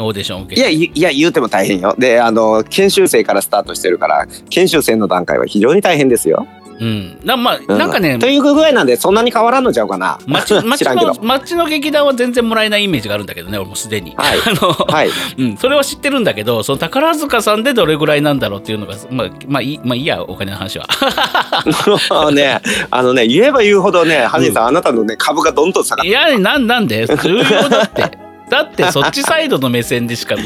[0.00, 0.60] オーディション受けて。
[0.60, 1.94] いやいいや言うても大変よ。
[1.98, 6.46] であの研修生からスタートしてるから研修生の段階は非常に大変ですよ。
[6.80, 7.18] うん。
[7.24, 10.18] なまあうなんかね、という具合なんでそんなに変わらんのちゃうかな。
[10.26, 11.14] 町 の。
[11.22, 14.38] 町の劇団は全然もらえないイメージがあるんだけどね俺もすでに、はい。
[14.46, 15.10] あの、はい。
[15.38, 20.86] うん、それは知ってるんだけどその宝塚さんでどれぐらいなんだろうっていうのがまあまあいいまあいいやお金の話は。
[22.10, 22.60] あのね、
[22.90, 26.08] あのね、言えば言うほどね、ハジンさん、あなたのね、株がどんどん下がって。
[26.08, 27.06] いやなんなんで？
[27.06, 28.18] 重要だって。
[28.50, 30.36] だってそっちサイドの目線でしか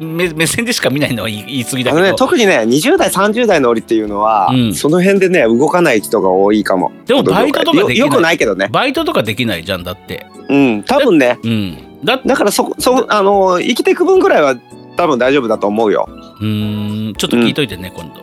[0.00, 4.74] 目目線でしか見ないのは言い言い過ぎだけど、あのね、特にね、20代、30代の折っていうのは、うん。
[4.74, 6.92] その辺でね、動かない人が多いかも。
[7.06, 7.98] でもバイトとかできない。
[7.98, 8.68] よよくないけどね。
[8.70, 10.26] バイトとかできないじゃんだって。
[10.48, 11.78] うん、多分ね、うん。
[12.04, 14.56] だだからそこ、そ、あの、生きていく分ぐらいは、
[14.96, 16.08] 多分大丈夫だと思うよ。
[16.40, 17.14] うーん。
[17.14, 18.22] ちょっと聞いといてね、今度。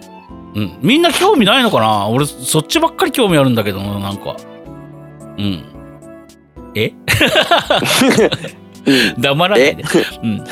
[0.55, 0.77] うん。
[0.81, 2.07] みんな興味ないのかな？
[2.07, 4.37] 俺そっちばっかり興味あるんだけどななんか。
[5.37, 5.63] うん。
[6.75, 6.93] え？
[9.17, 9.83] 黙らないで。
[10.23, 10.43] うん。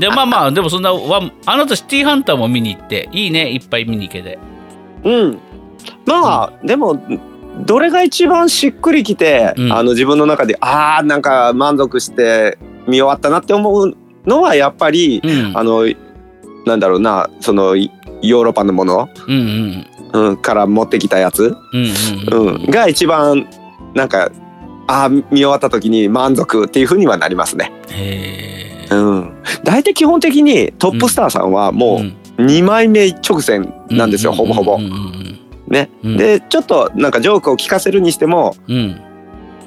[0.00, 4.38] でまあまあでもそんなわあなたシティハンターも見に行っていいねいっぱい見に行けて。
[5.04, 5.38] うん。
[6.06, 7.00] まあ、でも、
[7.66, 15.56] どれが一番しっくりきて、うんあの自分の中で、ああ、なんか満足して見終わったなって思うのは、やっぱり、うん。
[15.56, 15.86] あの、
[16.66, 21.86] なんだろうな、その、ヨーロッパのもの、うんうんうん、から持ってきたやつ、うん
[22.32, 23.48] うんうん、が一番、
[23.94, 24.30] なんか、
[24.86, 27.72] ああ、見終わった時に満足っていうふうにはなりますね。
[28.90, 29.32] うん。
[29.64, 32.16] 大体基本的にトップスターさんはもうん。
[32.38, 34.78] う2枚目一直線なんですよ、ほぼほぼ。
[35.68, 35.90] ね。
[36.02, 36.16] うん。
[36.16, 38.76] で、ちょっとなんかジョークを聞かせるにしても、うん。
[38.76, 39.00] うん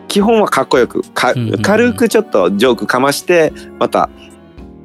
[0.08, 4.10] 基本はかっこよく軽くちょっとジョークかましてまた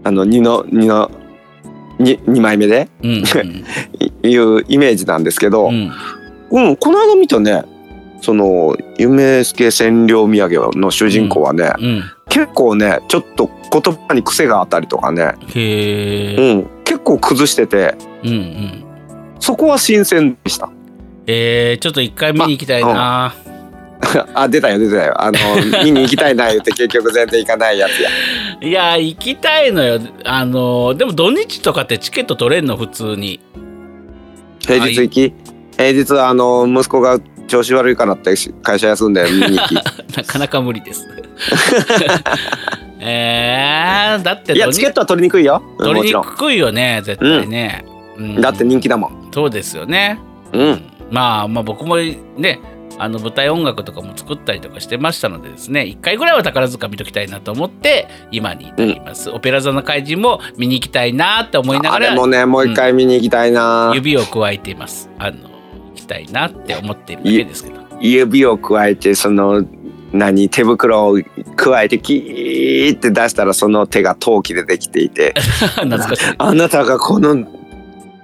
[0.02, 1.10] あの2の2の
[2.00, 3.08] 2, 2枚目でい
[4.28, 7.62] いうイメージなんですけど、ううんんこの間見たね
[8.20, 16.36] その夢助千両土産の主人公はね、うん結構ねちょっと言葉に癖があったりとかね、へえ。
[16.36, 18.84] うん、結構崩しててうんうん。
[19.40, 20.70] そこは新鮮でした。
[21.26, 23.34] えー、ちょっと一回見に行きたいな。
[24.34, 25.38] あ 出たよ出たよあの
[25.84, 28.10] 見に行きたいな言って結局全然行かないやつや。
[28.68, 30.00] いや行きたいのよ。
[30.24, 33.40] あのでも土日とかってチケット取れんの普通に。
[34.60, 35.34] 平日行き、
[35.76, 37.18] 平日はあの息子が
[37.51, 39.74] 調子悪いからって会社休んで見に行き。
[40.16, 41.07] なかなか無理です。
[43.03, 47.84] えー、だっていやチケットは取りにくいよ、うん取りにくいよね絶対ね。
[48.16, 48.40] うん。
[48.40, 49.30] だって人気だもん。
[49.32, 50.20] そうですよね。
[50.53, 50.82] うん。
[51.11, 52.61] まあまあ僕もね
[52.98, 65.09] あの舞台音楽とかも作ったりとかしてましたのでですね一回ぐらいは宝塚見ときたいなと思って今に至ります、オペラ座の怪人も見に行きたいなって思いながらあれもねもう一回見に行きたいな、指を加えています。
[65.18, 65.49] あの行
[65.95, 67.80] きたいなって思っているだけですけど。
[68.01, 69.62] 指を加えてその
[70.12, 71.18] 何手袋を
[71.57, 75.34] 加えてキーって出したらその手が陶器でできていて。
[75.76, 76.34] 懐かしい。
[76.38, 77.47] あなたがこの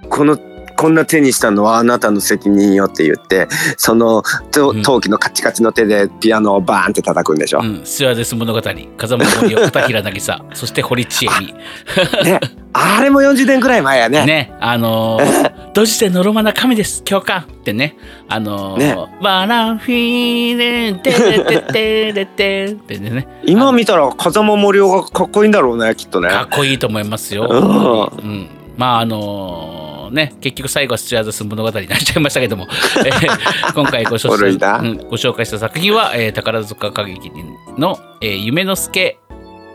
[0.08, 0.38] この
[0.76, 4.22] こんな手にしたのはあなたの責任よって言ってその
[4.52, 8.60] 陶器のカチカチの手でピアノをバーンって叩くんでしょ、うん、スチュワーデス物語。
[8.96, 10.44] 風間森夫片平渚。
[10.54, 11.54] そして堀ちえみ。
[12.24, 12.40] ね。
[12.72, 14.26] あれも40年くらい前やね。
[14.26, 14.52] ね。
[14.60, 17.02] あのー「どうしてのろまな神です。
[17.04, 17.96] 教官」ってね。
[18.28, 18.96] あのーね。
[19.22, 23.26] バラフィーレテレテテレテってね。
[23.44, 26.28] 今見たら風間森夫がかっこいいんだろうねきっとね。
[26.28, 27.46] かっこいいと思いますよ。
[27.48, 28.30] うん。
[28.30, 32.68] うん、まああのーね結局最後はスチュアードス物語になっちゃいましたけども、
[33.04, 33.28] えー
[33.74, 34.78] 今回ご紹古いな。
[34.78, 37.30] 介うんご紹介した作品は、えー宝塚歌劇
[37.78, 39.18] の、えー夢の助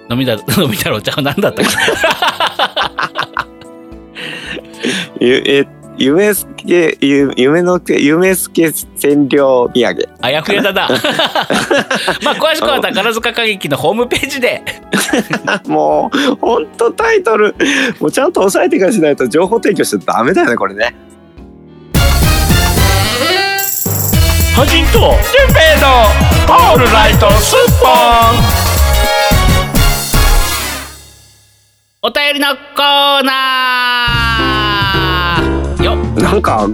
[0.10, 1.72] のみだ のみ太郎ちゃんなんだったっけ？
[5.26, 5.68] ゆえ
[5.98, 10.88] 夢すけゆ夢のけ夢すけ占領土産あやふやだな。
[12.24, 14.64] まあ詳しくは宝塚歌劇のホームページで。
[15.68, 17.56] もうほんとタイトル
[18.00, 20.96] もうちゃんと押さえてからしないと情報提供してダメだよねこれね
[24.56, 25.12] ハジンとジュン
[25.54, 26.06] ペイの
[26.74, 27.92] オールライトスッポン
[32.04, 34.31] お便りのコーナー
[36.32, 36.68] なんか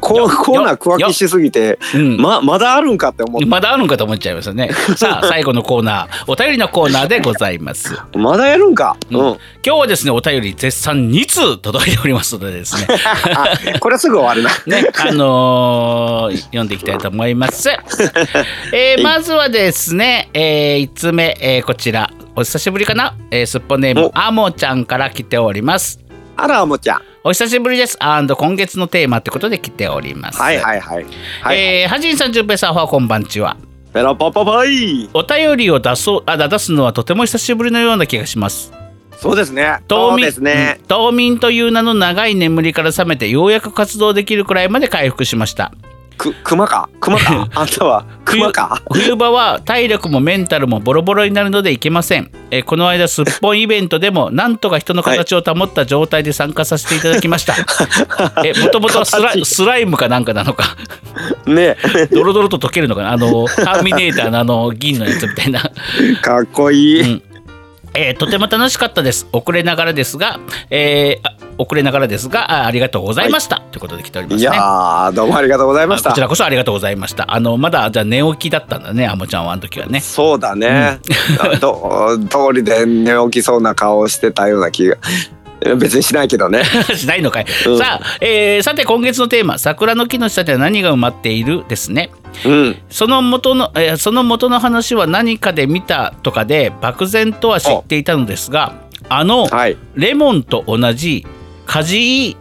[0.00, 2.16] こようコーナー区分けしすぎてうん。
[2.20, 4.70] ままだあるんかって思っまだあるんかと思っちゃいますよね。
[4.96, 6.24] さあ最後のコーナー。
[6.26, 7.94] お便りのコーナーでございます。
[7.94, 8.96] た まだやるんか？
[9.10, 12.88] うん、今日はですねお便り絶賛2通届いておりますのでですね。
[13.34, 14.50] あこれはすぐ終わるな。
[14.66, 17.70] ねあのー読んでいきたいと思います。
[18.72, 22.10] えーまずはですね、え1つ目、えーこちら。
[22.34, 24.10] お久しぶりかな、えーすっぽネームお。
[24.14, 26.00] あもちゃんから来ております。
[26.40, 27.96] あらもちゃんお久しぶりです。
[28.00, 30.40] アンド今月のテーマってことで来ております。
[30.40, 31.06] はいはいはい
[31.42, 33.56] はい、えーはじんさん、じゅんぺいさん、おはこんばんちは。
[33.92, 38.72] ペロポポポイお便りを出そうあ出すのはとても久しぶりのような気がします。
[39.16, 45.72] そうですね冬眠ですねうん冬眠という名の長い眠りから覚めてようやく活動できるくらいまで回復しました。
[46.18, 46.88] く熊か？
[47.00, 47.48] 熊か？
[47.54, 48.82] あんたは熊か？
[48.92, 52.30] 冬場は体力もメンタルもボロボロになるのでいけません。
[52.50, 57.54] えーこの間すっぽんイベントでもなんとか人の形を保った状態で参加させていただきました。
[58.44, 60.76] えもともとスラ形スライムかなんかなのか？
[61.46, 61.76] ね
[62.10, 63.12] ドロドロと溶けるのかな？
[63.12, 65.60] あのターミネーターのあの銀のやつみたいな。
[66.20, 67.22] かっこいい、うん
[67.94, 69.26] えーとても楽しかったです。
[69.32, 70.38] 遅れながらですが、
[70.70, 74.42] えーあ遅れながらですがあありがとうございました、ということで来ておりますね。
[74.42, 77.34] いやーどうもありがとうございましたあこちらこそありがとうございました。
[77.34, 80.00] あのまだじゃあ寝起きだったんだね、あもちゃんはあの時はね。
[80.00, 81.00] そうだね、
[81.60, 84.96] ど通りで寝起きそうな顔をしてたような気が
[85.76, 86.62] 別にしないけどね。
[86.94, 92.10] しないのかい、うんさあ、えーさて今月のテーマ「桜の木の下では何が埋まっている?」ですね
[92.44, 92.76] うん。
[92.88, 98.74] その元の、えーその元の話は何かで見たとかで漠然とは知っていたのですが
[99.08, 99.76] あのはい。
[99.96, 101.26] レモンと同じ
[101.68, 102.36] 梶井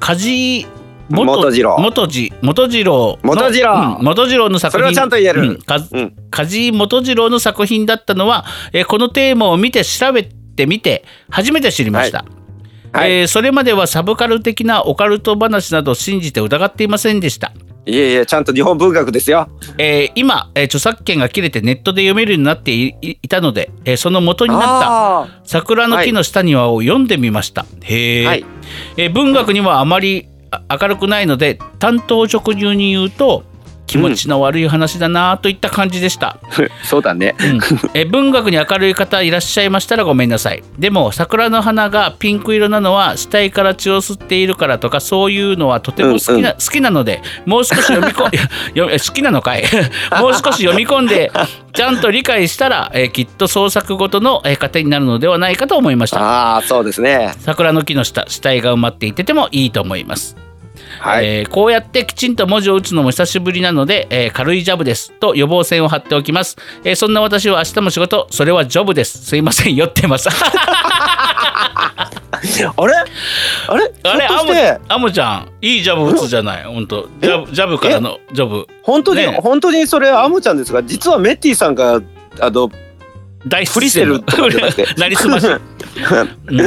[0.00, 0.66] 梶井
[1.10, 1.76] 元次郎。
[1.78, 3.98] 元次元次郎の元次郎。
[4.00, 4.78] うん元次郎の作品。
[4.78, 5.42] それはちゃんと言える。
[5.42, 6.16] うんかうん。
[6.30, 12.24] 梶井元次郎の作品だったのは、えーこのテーマを見て調べてみて初めて知りました、
[12.92, 13.20] はい。
[13.20, 17.52] えーそれまではサブカル的なオカルト話などを信じて疑っていませんでした
[17.86, 19.48] いえいえ、ちゃんと日本文学ですよ。
[19.76, 27.66] えー今、えー著作権が切れてネットで読めるようになっていいいたので、えーその元になったあ「桜の木の下には」を読んでみました。
[27.82, 28.44] へえ、はい
[28.96, 33.44] えー文学にはあまりあ明るくないので担当直入に言うと
[33.86, 37.34] 気持ちの悪い話だなといった感じでした、ー そうだね。
[37.38, 37.56] うん。
[37.94, 40.62] えー文学に明るい方いらっしゃいましたらごめんなさい。
[40.78, 46.52] でも桜の花がピンク色なのは死体から血を吸っているからとかそういうのはとても好きな,、うんうん。
[46.52, 48.24] 好きなのでもう少し読み込
[49.08, 49.64] 好きなのかい？
[50.20, 51.30] もう少し読み込んで
[51.72, 56.20] ちゃんと理解したら、えーきっと創作ごとのえー糧になるのではないかと思いました。
[56.20, 57.32] ああ、そうですね。
[57.40, 60.36] 桜の木の下死体が埋まっていててもいいと思います
[61.00, 61.26] はい。
[61.26, 69.18] えーこうやってきちんと文字を打つのも久しぶりなので、えー軽いジャブですと予防線を張っておきます、えーそんな私は明日も仕事それはジョブです。
[69.24, 70.28] すいません酔ってます。
[72.76, 72.94] あれ？
[73.68, 73.92] あれ？
[74.02, 74.26] あれ？
[74.26, 74.80] ひょっとして？
[74.88, 76.64] アモちゃんいいジャブ打つじゃない？
[76.64, 78.66] 本当ジャブジャブからのジョブ。
[78.82, 82.00] 本当に、ね本当にそれアモちゃんですが実はメッティさんが
[82.40, 82.70] あの
[83.46, 84.86] 大フリしてるとかじゃなくて。
[85.00, 85.56] なりすまし、 う
[86.52, 86.58] ん、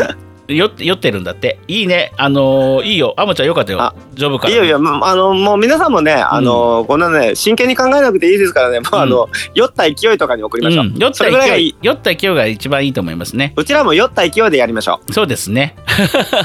[0.47, 1.59] 酔って酔ってるんだって。
[1.67, 2.13] いいね。
[2.17, 3.13] あのーいいよ。
[3.17, 3.81] アモちゃんよかったよ。
[3.81, 4.53] あジョブから。
[4.53, 8.79] いやいやまあのもう皆さんもねあの、こんなね真剣に考えなくていいですからね。
[8.79, 11.75] もうあの、酔った勢いとかに送りましょう、うん、酔った勢い。
[11.81, 13.53] 酔った勢いが一番いいと思いますね。
[13.55, 15.75] うちらも酔った勢いでやりましょそうですね。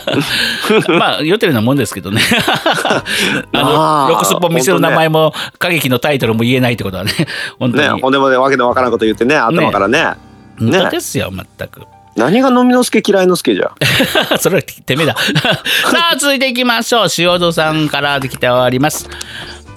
[0.98, 2.20] まあ、酔ってるようなもんですけどね。
[3.52, 7.12] あの、あーロックスポ店の名前も、歌劇のタイトルも言えないってことはね、
[7.58, 8.00] 本うね当に。
[8.00, 10.14] ほんでもねわけのわからんこと言ってね頭からね。
[10.58, 11.82] 本当ですよ、全く。
[12.16, 13.72] 何が飲みの助嫌いの助じゃ？
[14.38, 15.14] それはてめえだ。
[15.90, 17.08] さあ、続いていきましょう。
[17.18, 19.08] 塩戸さんからできております。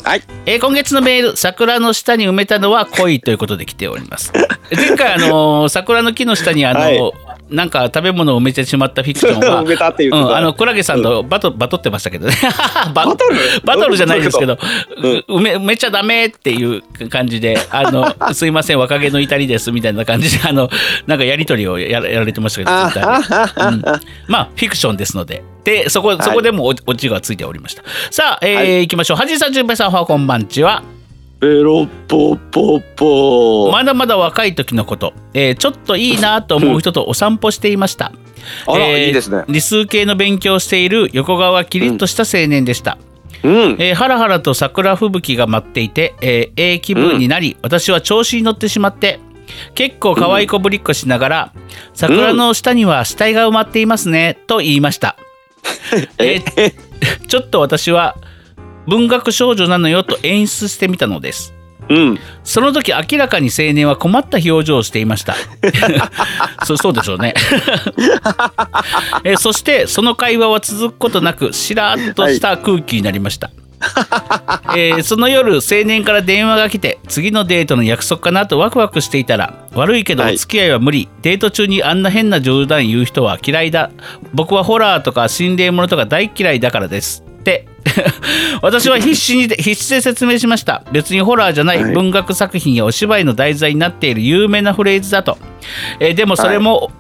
[0.03, 4.31] はいえー今月のメール、桜の下に埋めたのは恋ということで来ております。
[4.75, 7.13] 前回、あのー桜の木の下に、あのーはい
[7.49, 12.35] なんか食べ物を埋めてしまったフィクションは 埋めたっていうかうん、あのクラゲさんとバト,、バトってましたけどね。
[12.93, 13.35] ババトル？
[13.63, 14.57] バトルじゃないですけど、
[15.27, 20.69] 埋め埋めちゃダメっていう感じであの すいません若気の至りですみたいな感じであの
[21.05, 23.05] なんかやり取りをやられてましたけど
[23.67, 23.83] うん。
[24.27, 25.43] まあフィクションですので。
[25.63, 27.81] でそこそこでもおオチがついておりました。
[28.11, 28.81] さあ、えーはい。
[28.81, 29.17] 行きましょう。
[29.17, 30.83] はじさんじゅんぺいさんおはこんばんちは
[31.45, 33.69] ペロポポポ。
[33.71, 38.11] まだまだ若い時のこと、えーちょっといいなと思う人とお散歩していました。
[38.65, 39.43] あらえーいいですね。
[39.47, 42.97] 理数系の勉強をしている横川キリッとした青年でした。
[43.43, 43.51] うん。
[43.77, 49.19] えーハラハラと桜吹雪が待っていて、えーええ気分になり、私は調子に乗ってしまって
[49.75, 51.53] 結構可愛い子ぶりっこしながら、
[51.93, 55.15] 桜の下には死体が埋まっていますねと言いました。
[56.17, 56.73] えー
[57.27, 58.15] ちょっと私は
[58.88, 61.53] 文学少女なのよと演出してみたのです。
[61.89, 65.36] うんその時明らかに青年は困った表情をしていました。
[66.65, 67.33] そそうでしょうね。
[69.23, 73.51] えーそしてその会話は続くことなくしらっとした空気になりました。
[74.75, 83.91] えーその夜青年から電話が来て次のデートの約束かなとワクワクしていたら悪いけどおはい付き合いは無理、デート中にあんな変な冗談言う人は嫌いだ
[84.33, 87.24] 僕はホラーとか心霊ものとか大嫌いだからです
[88.61, 90.83] 私は必死に必死で説明しました。
[90.91, 91.83] 別にホラーじゃない。
[91.83, 91.93] はい。
[91.93, 94.21] 文学作品やお芝居の題材になっている。
[94.21, 95.37] 有名なフレーズだと、
[95.99, 96.91] えーでもそれも、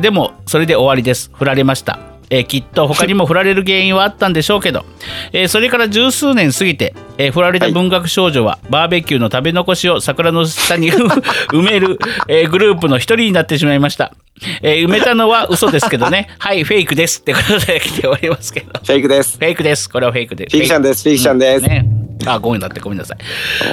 [0.00, 1.30] でもそれで終わりです。
[1.34, 1.98] 振られました、
[2.30, 4.84] えーきっと他にも振られる原因はあったんでしょうけど、
[5.32, 11.98] えーそれから十数年過ぎて、えー振られた文学少女はバーベキューの食べ残しを桜の下に 埋める、
[12.28, 14.14] えーグループの一人になってしまいました、
[14.62, 16.28] えー埋めたのは嘘ですけどね。
[16.38, 18.66] はいフェイクですってことで来ておりますけど。
[18.72, 19.38] フェイクです。
[19.38, 19.88] フェイクです。
[19.88, 20.56] これはフェイクです。
[20.56, 21.02] フィクションです。
[21.02, 21.86] フィクションです、ね
[22.26, 23.18] あごめんなってごめんなさい。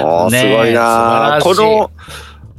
[0.02, 0.40] おーねえ。
[0.40, 0.72] すごい。
[0.72, 1.90] なこの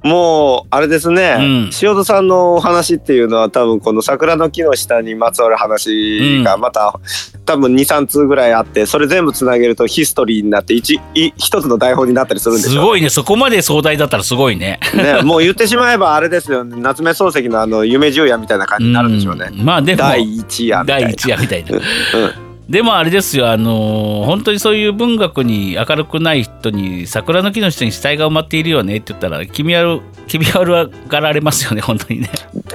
[0.03, 1.69] もうあれですね、うん。
[1.81, 6.99] 塩戸さんのお話っていうのは多分この桜の木の下にまつわる話がまた、
[7.45, 12.81] 多分23通ぐらいあってそれ全部つなげるとヒストリーになって一い一つの台本になったりするんですしょ？
[12.85, 13.09] ごいね。
[13.09, 14.79] そこまで壮大だったらすごいね。
[14.93, 16.75] ね、もう言ってしまえばあれですよね。
[16.79, 19.65] 夏目漱石のあの夢十夜みたいな感じになるんでしょうね、ん。
[19.65, 21.07] まあでも第一夜みたいな。
[21.07, 21.71] 第一夜みたいな。
[21.77, 32.29] うんでもあれですよ、あのー本当にそういう文学に明るくない人に桜の木の下に死体が埋まっているよねって言ったら君は君はがられますよね本当にね。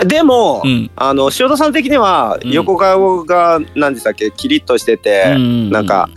[0.07, 0.91] でも、うん。
[0.97, 2.51] あの塩田さん的にはうん。
[2.53, 4.31] 横顔が何でしたっけ？
[4.31, 6.09] キリッとしてて、うんなんか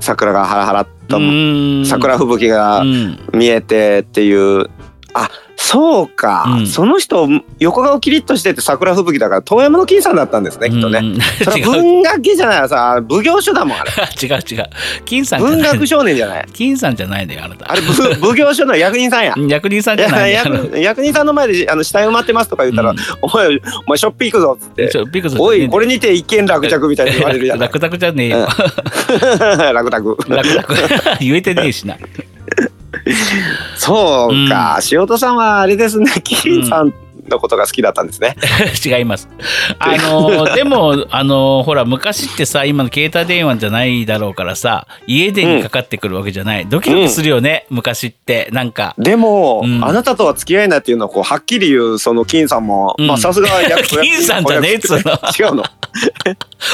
[0.00, 1.84] 桜がハラハラっと、うん。
[1.84, 3.18] 桜吹雪がうん。
[3.34, 4.70] 見えてっていう、
[5.14, 6.66] あそうか、うん。
[6.66, 7.28] その人
[7.60, 10.98] 横顔キリッとしてて桜吹雪だから遠山の金さんだったんですねきっとね。
[11.02, 11.02] う。
[11.02, 13.90] んそれ文学系じゃないさ奉行所だもんあれ。
[14.20, 14.64] 違う違う。
[15.04, 16.46] 金さん文学少年じゃない。
[16.52, 17.72] 金さんじゃないのよあなた。
[17.72, 19.34] あれぶ 奉行所の役人さんや。
[19.48, 20.32] 役人さんいじゃない。
[20.32, 22.96] 役役人さんの前であの死体埋まってますとか言ったら、うん。
[23.22, 23.50] お前お
[23.86, 24.90] 前ショッピー行くぞっつって。
[25.38, 28.48] おいこれにて一見落着みたいに言われるじゃない楽々じゃねえよ。
[29.72, 31.96] 楽々楽々言えてねえしな。
[33.76, 36.10] そうか、塩戸さんはあれですね。
[36.22, 36.92] キリンさん
[37.28, 38.36] のことが好きだったんですね、
[38.84, 39.28] 違います。
[39.78, 48.48] あの でもあのほら昔ってさ今の携帯電話じゃないだろうからさ家電にかかってくるわけじゃない、ドキドキするよね、昔って。
[48.52, 48.94] なんか。
[48.98, 49.84] でも、うん。
[49.84, 55.12] あなたとは付き合いないっていうのをこうはっきり言うその金さんも、さすが役金さんじゃねえっつうの。
[55.38, 55.64] 違うの。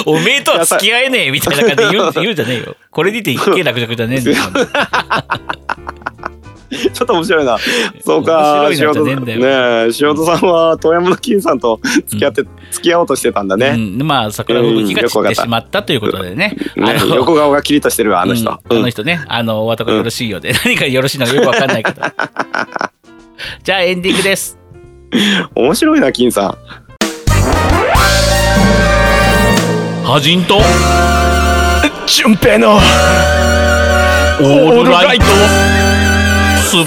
[0.06, 2.76] おめえとは付き合えねえみたいな感じで言う言うんじゃねえよ。
[2.90, 4.36] これにて一見落着じゃねえんだよ。
[6.92, 7.58] ちょっと面白いな。
[8.04, 9.38] そうか面白いな塩戸じゃねえんだよ。
[9.38, 16.56] ねえ塩戸さんは遠山の金さんと付き合って、付き合おうとしてたんだね、うん、まあ桜吹雪が散ってしまったということでね。
[16.76, 22.02] ねあの横顔がキリッとしてるわあの人、うんあの人ね、あのお後がよろしいようで、何がよろしいのかよくわかんないけど。
[23.64, 24.58] じゃあエンディングです。
[25.54, 26.90] 面白いな金さん。
[30.04, 30.60] ハジンと
[32.06, 35.24] 純平のオールライト
[36.70, 36.86] スッ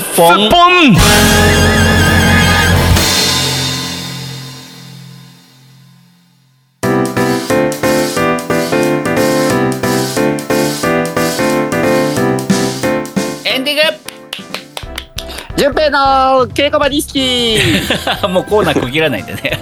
[15.55, 19.59] 順平の稽古場リスキーもうコーナー区切らないんでね。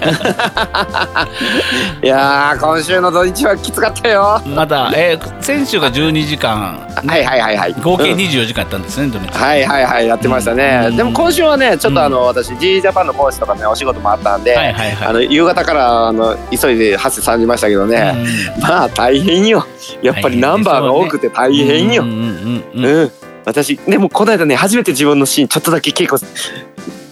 [2.02, 4.40] いやー今週の土日はきつかったよ。
[4.46, 7.74] まだ、えー先週が12時間、はいはいはいはい。
[7.82, 8.18] 合計うん。
[8.18, 9.28] 24時間やったんですね、土日。
[9.36, 10.96] はいはいはいやってましたね、うん。
[10.96, 15.08] でも今週はねちょっとあの、私 G ジャパンの講師とかねお仕事もあったんで、はいはいはい。
[15.08, 18.14] あの夕方からあの急いで発生されましたけどね、
[18.60, 19.66] まあ大変よ。
[20.00, 23.10] やっぱりナンバーが多くて大変よ、うんうんうんううんん
[23.44, 26.20] 私でもこの間ね初めて自分のシーンちょっとだけ稽古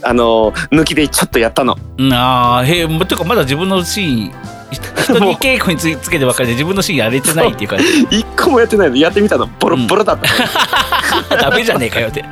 [0.02, 1.76] あの抜きでちょっとやったの。
[1.98, 2.12] うん。
[2.12, 4.32] ああ、へえ、もうてかまだ自分のシーン、
[4.70, 7.84] 人に稽古につつけてばっかりで自分のシーンやれてないっていう感じ。
[8.18, 8.96] 一個もやってないの。
[8.96, 9.46] やってみたの。
[9.46, 10.26] ボロッボロだった、
[11.40, 12.24] ダメじゃねえかよって。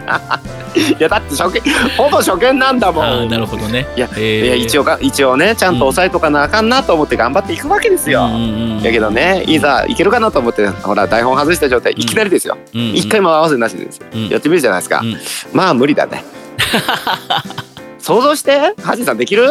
[0.78, 1.60] いやだって初見
[1.96, 3.28] ほぼ初見なんだもん。
[3.28, 3.86] なるほどね。
[3.96, 4.46] いやえー。
[4.46, 8.40] いや一応が一応ねちゃんと抑えとかなあかんなと思って頑張っていくわけですよ、うんうん
[8.76, 12.56] うんやけどねいざいけるかなと思ってほら台本外した状態いきなりですよ。
[12.74, 12.94] うんうん。
[12.94, 14.00] 一、回も合わせなしです。
[14.30, 15.16] やってみるじゃないですか、うん。
[15.52, 16.24] まあ無理だね
[18.08, 18.74] 想像して。
[18.82, 19.50] ハジさんできる？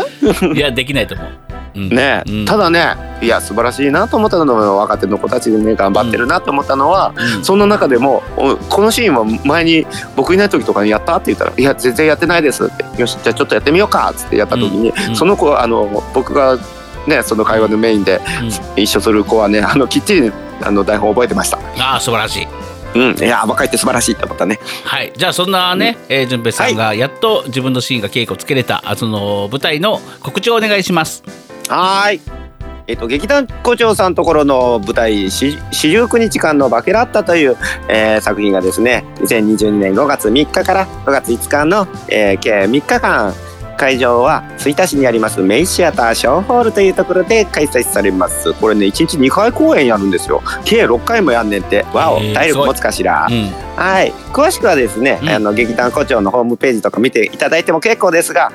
[0.55, 1.28] いや、できないと思う。
[1.76, 1.89] うん。
[1.89, 2.24] ね。
[2.26, 2.45] え、うん。
[2.45, 7.45] ただねいや素晴らしいなと思ったのは若手の子たちでね頑張ってるなと思ったのは、うん。
[7.45, 9.86] そんな中でもおこのシーンは前に
[10.16, 16.58] 僕いない時とかにやったって言ったら「いや全然やってないです」って「よしじゃあちょっとやってみようか」っつってやった時に、その子はあの僕が
[17.05, 18.20] ねその会話のメインで
[18.76, 20.32] 一緒する子はねあのきっちり
[20.64, 21.60] あの台本覚えてました。
[21.78, 22.47] ああ、素晴らしい。
[22.97, 24.59] うん、いや若いって素晴らしいって思ったね。
[24.83, 31.23] はい、じゃあそんなね、えー、順平さんがやっと自分のシーンが稽古つけれた、あその舞台の告知をお願いします。
[31.69, 32.21] はーい。
[32.87, 37.57] えっと、劇団校長さんところの舞台「し四十九日間のバケラッタ」という、
[37.89, 43.33] えー作品がですね2022年5月3日から5月5日の、えー計3日間
[43.78, 48.53] 会場は吹田市にありますメイシアターショーホールというところで開催されます。
[48.53, 50.41] これね1日2回公演やるんですよ。
[50.65, 51.86] 計6回もやんねんって。
[51.93, 53.28] わお体力持つかしら。
[53.30, 54.11] うん、はい。
[54.34, 55.30] 詳しくはですね、うん。
[55.30, 58.51] あの劇団校長のホームページとか見ていただいても結構ですが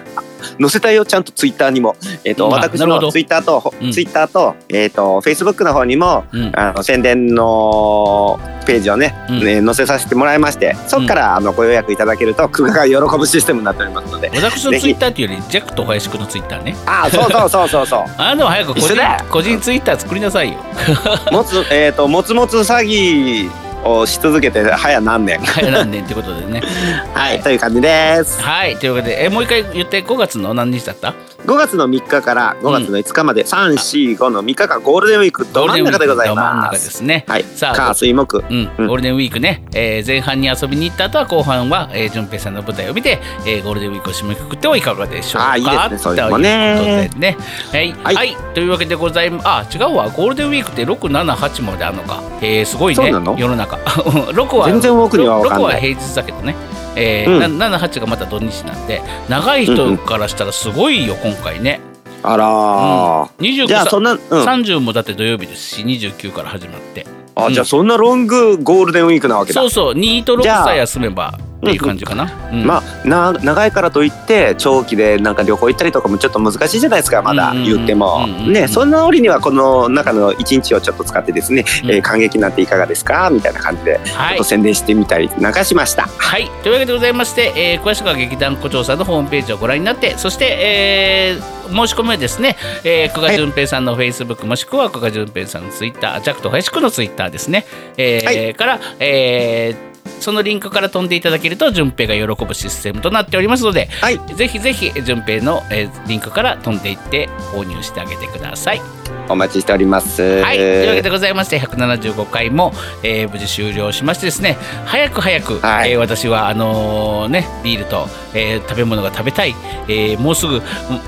[0.61, 3.93] 載せたよちゃんとツイッターにも、えっと私のツイッターと、うん。
[3.93, 9.45] ツイッターと,、えっとフェイスブックの方にもうん、あの宣伝のページをね,、うん。
[9.45, 16.77] ね載せさせてもらいましてそこから、あのご予約いただけると久我が喜ぶシステムになっておりますので私のツイッターっていうより、ジャックと林くんのツイッターね。
[16.87, 17.87] ああそうそうそうそう。
[17.87, 18.95] そ うあなたも早く個人
[19.31, 20.59] 個人ツイッター作りなさいよ。
[21.31, 23.51] もつえっ、ともつもつ詐欺
[23.85, 25.39] をし続けて早何年。
[25.41, 26.63] はい、何年ってことでね。
[27.15, 28.41] はいという感じです。
[28.41, 31.15] はい、というわけで、えもう一回言って、5月の何日だった？
[31.47, 36.71] 5月の3日から5月の5日まで345の3日間ゴールデンウィークど真ん中でございど真ん中ま。
[36.71, 37.25] ですすね。
[37.27, 37.45] はい。
[37.45, 38.39] さあ火水木。
[38.39, 38.87] うん、うん。
[38.87, 45.53] ゴールデンウィークね、えー前半に遊びに行った後は後半は、えー、順平さんの舞台を見て、えーゴールデンウィークを締めくくってはいかがでしょうか？
[45.53, 47.11] あーいいですねそういうね。
[47.13, 47.37] とね。
[47.73, 48.31] はい、ははい。
[48.33, 49.43] いというわけでございます。
[49.49, 50.09] あ違うわ。
[50.11, 52.23] ゴールデンウィークって678まであるのか。
[52.41, 53.03] えー、すごいね。
[53.03, 53.37] そうなの？
[53.37, 53.77] 世の中。
[54.31, 55.73] 6は全然奥には分かんない。
[55.73, 56.55] 6は平日だけどね
[56.97, 61.81] えうーな78がまた土日なんで長い人からしたらすごいよ今回ね、
[62.23, 63.29] あらー。
[63.39, 64.19] 29じゃあそんな、うん。
[64.19, 69.71] 30もだって土曜日ですし29から始まってあじゃあそんなロングゴールデンウィークなわけだそう。
[69.71, 72.67] そう2と6じゃあさえ休めばっていう感じかな、うん。
[72.67, 78.25] まあな長いからといって長期でなんか旅行行ったりとかもちょっと難しいじゃないですかまだ言っても。
[78.27, 78.53] うんうんうん。
[78.53, 86.03] ねそんな折にはこの中の一日をちょっと使ってですね、うんえー感激になっていかがですかみたいな感じでちょはいっと宣伝してみたりなんかしました。
[86.19, 97.65] はい、というわけでございまして、えー詳しくは劇団胡蝶さんのホームページをご覧になってそして、えー申し込みはですね、えー、久我淳平さんのフェイスブックもしくは久我淳平さんのツイッタージャックと林くんのツイッターですね、
[97.97, 104.21] えーはから、えーそのリンクから飛んでいただけると順平が喜ぶシステムとなっておりますので、はい。
[104.37, 108.81] ぜひぜひ順平の、えーリンクから飛んでいって購入してあげてください。
[109.29, 110.23] お待ちしております。
[110.43, 112.73] はい、というわけでございまして175回も、
[113.03, 115.93] えー無事終了しましてですね早く早く、はい。
[115.93, 119.55] えー私はあのーねビールと、えー食べ物が食べたい、
[119.89, 120.61] えーもうすぐ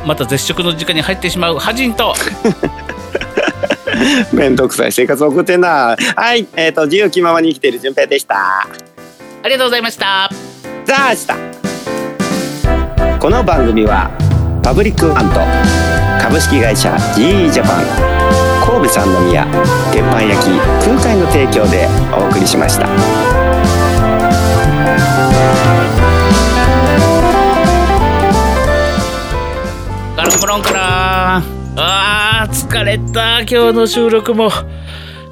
[0.07, 2.15] また絶食の時間に入ってしまうハジンと
[4.33, 5.97] めんどくさい生活を送ってんな。
[6.17, 8.37] はい、えっ、と自由気ままに生きている順平でした。
[8.37, 10.31] ありがとうございました。
[10.85, 11.37] ザーした。
[13.19, 14.11] この番組は
[14.63, 15.41] パブリックアント
[16.23, 17.85] 株式会社 GE ジャパン
[18.67, 19.47] 神戸三宮
[19.93, 20.51] 鉄板焼き
[20.85, 23.35] 空海の提供でお送りしました。
[30.55, 32.24] ロンカラーあー
[32.55, 34.49] 疲れた今日の収録も。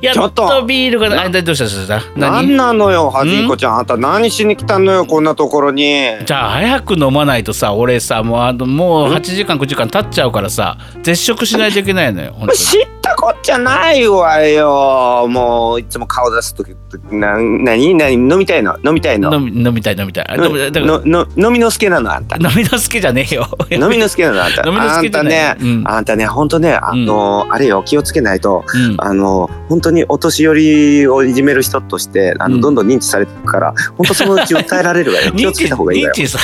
[0.02, 6.04] やっちょっととビールがあどうしたどうしたなんなのよ、はじいこちゃん、あんた何しに来たのよ、こんなところに。
[6.26, 15.26] じゃあ早く飲まないとさ俺さもうあのもう8時間9時間経っちゃうからさ絶食しないといけないのよ 知ったこっちゃないわよ。
[15.28, 16.74] もういつも顔出すとき、
[17.12, 19.32] な、なに、なに、飲みたいの、飲みたいの？
[19.34, 20.24] 飲み飲みたい飲みたい。
[20.28, 22.36] あ飲みの、の、飲みのすけなの、あんた。
[22.36, 23.46] 飲みの好きじゃねえよ。
[23.70, 24.62] 飲みのすけなの、あんた。
[24.66, 25.40] 飲みの好きじゃない。
[25.44, 25.84] あんたね、うん。
[25.86, 28.64] あんたね、本当ね、あの、あれよ、気をつけないと。
[28.74, 28.96] うん。
[28.98, 32.60] あの本当にお年寄りをいじめる人としてあの、うん。
[32.60, 36.14] どんどん認知されていくから本当そのうち訴えられるわよ 気をつけた方がいいわよ。
[36.14, 36.38] 認知さ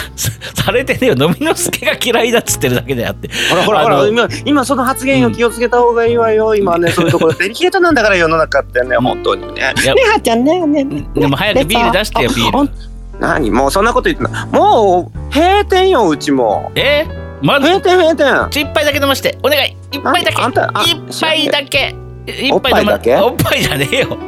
[0.55, 1.15] されてねえよ。
[1.19, 3.29] 飲みの助が嫌いだっつってるだけであって。
[3.51, 9.55] ほらほらほあのら今今その発言を気をつけた方がいいわよ、今ねそういうところデリケートなんだから世の中ってね本当にね。
[9.55, 9.73] ね
[10.13, 10.85] はちゃんねね。
[10.85, 12.71] ねでも早くビール出してよビール。
[13.21, 13.51] 何？
[13.51, 14.47] もうそんなこと言ってない。
[14.49, 16.71] もう閉店ようちも。
[16.75, 17.07] え？
[17.43, 18.63] まず閉店閉店。
[18.63, 19.39] 一杯だけ飲まして。
[19.43, 19.77] お願い。
[19.91, 20.43] 一杯だけ。
[20.43, 21.95] あんたあ一杯だけ
[22.33, 23.17] 一おっぱいだけ？
[23.17, 24.19] おっぱいじゃねえよ。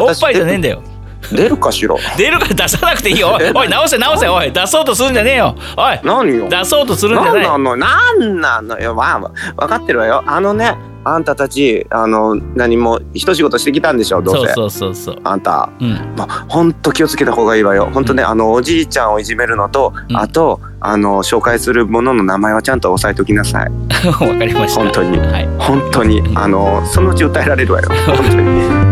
[0.00, 0.82] おっぱいじゃねえんだよ。
[1.30, 1.94] 出るかしら？
[2.16, 3.38] 出るから出さなくていいよ。
[3.54, 4.52] おい直せ直せおい。
[4.52, 5.54] 出そうとするんじゃねえよ。
[5.76, 6.48] おい何よ？
[6.48, 7.42] 出そうとするんじゃない。
[7.42, 7.76] なんなの？
[7.76, 8.94] なんなのよ？
[8.94, 10.22] まあ分かってるわよ。
[10.26, 14.22] あのねあんたたちあの何も一仕事してきたんでしょ？
[14.22, 14.52] どうせ。
[14.52, 15.20] そうそうそうそう。
[15.24, 15.70] あんた。
[15.80, 16.14] うん。
[16.16, 17.90] まあ、ほんと気をつけた方がいいわよ。
[17.92, 20.16] ほんとね、あの、おじいちゃんをいじめるのと、うん。
[20.16, 23.70] あと、あの、紹介するものの名前はちゃんと押さえときなさい。
[24.06, 24.82] わかりました。
[24.82, 25.18] 本当に。
[25.18, 25.48] はい。
[25.58, 26.22] 本当に。
[26.36, 27.88] あの、そのうち訴えられるわよ。
[28.06, 28.91] 本当に。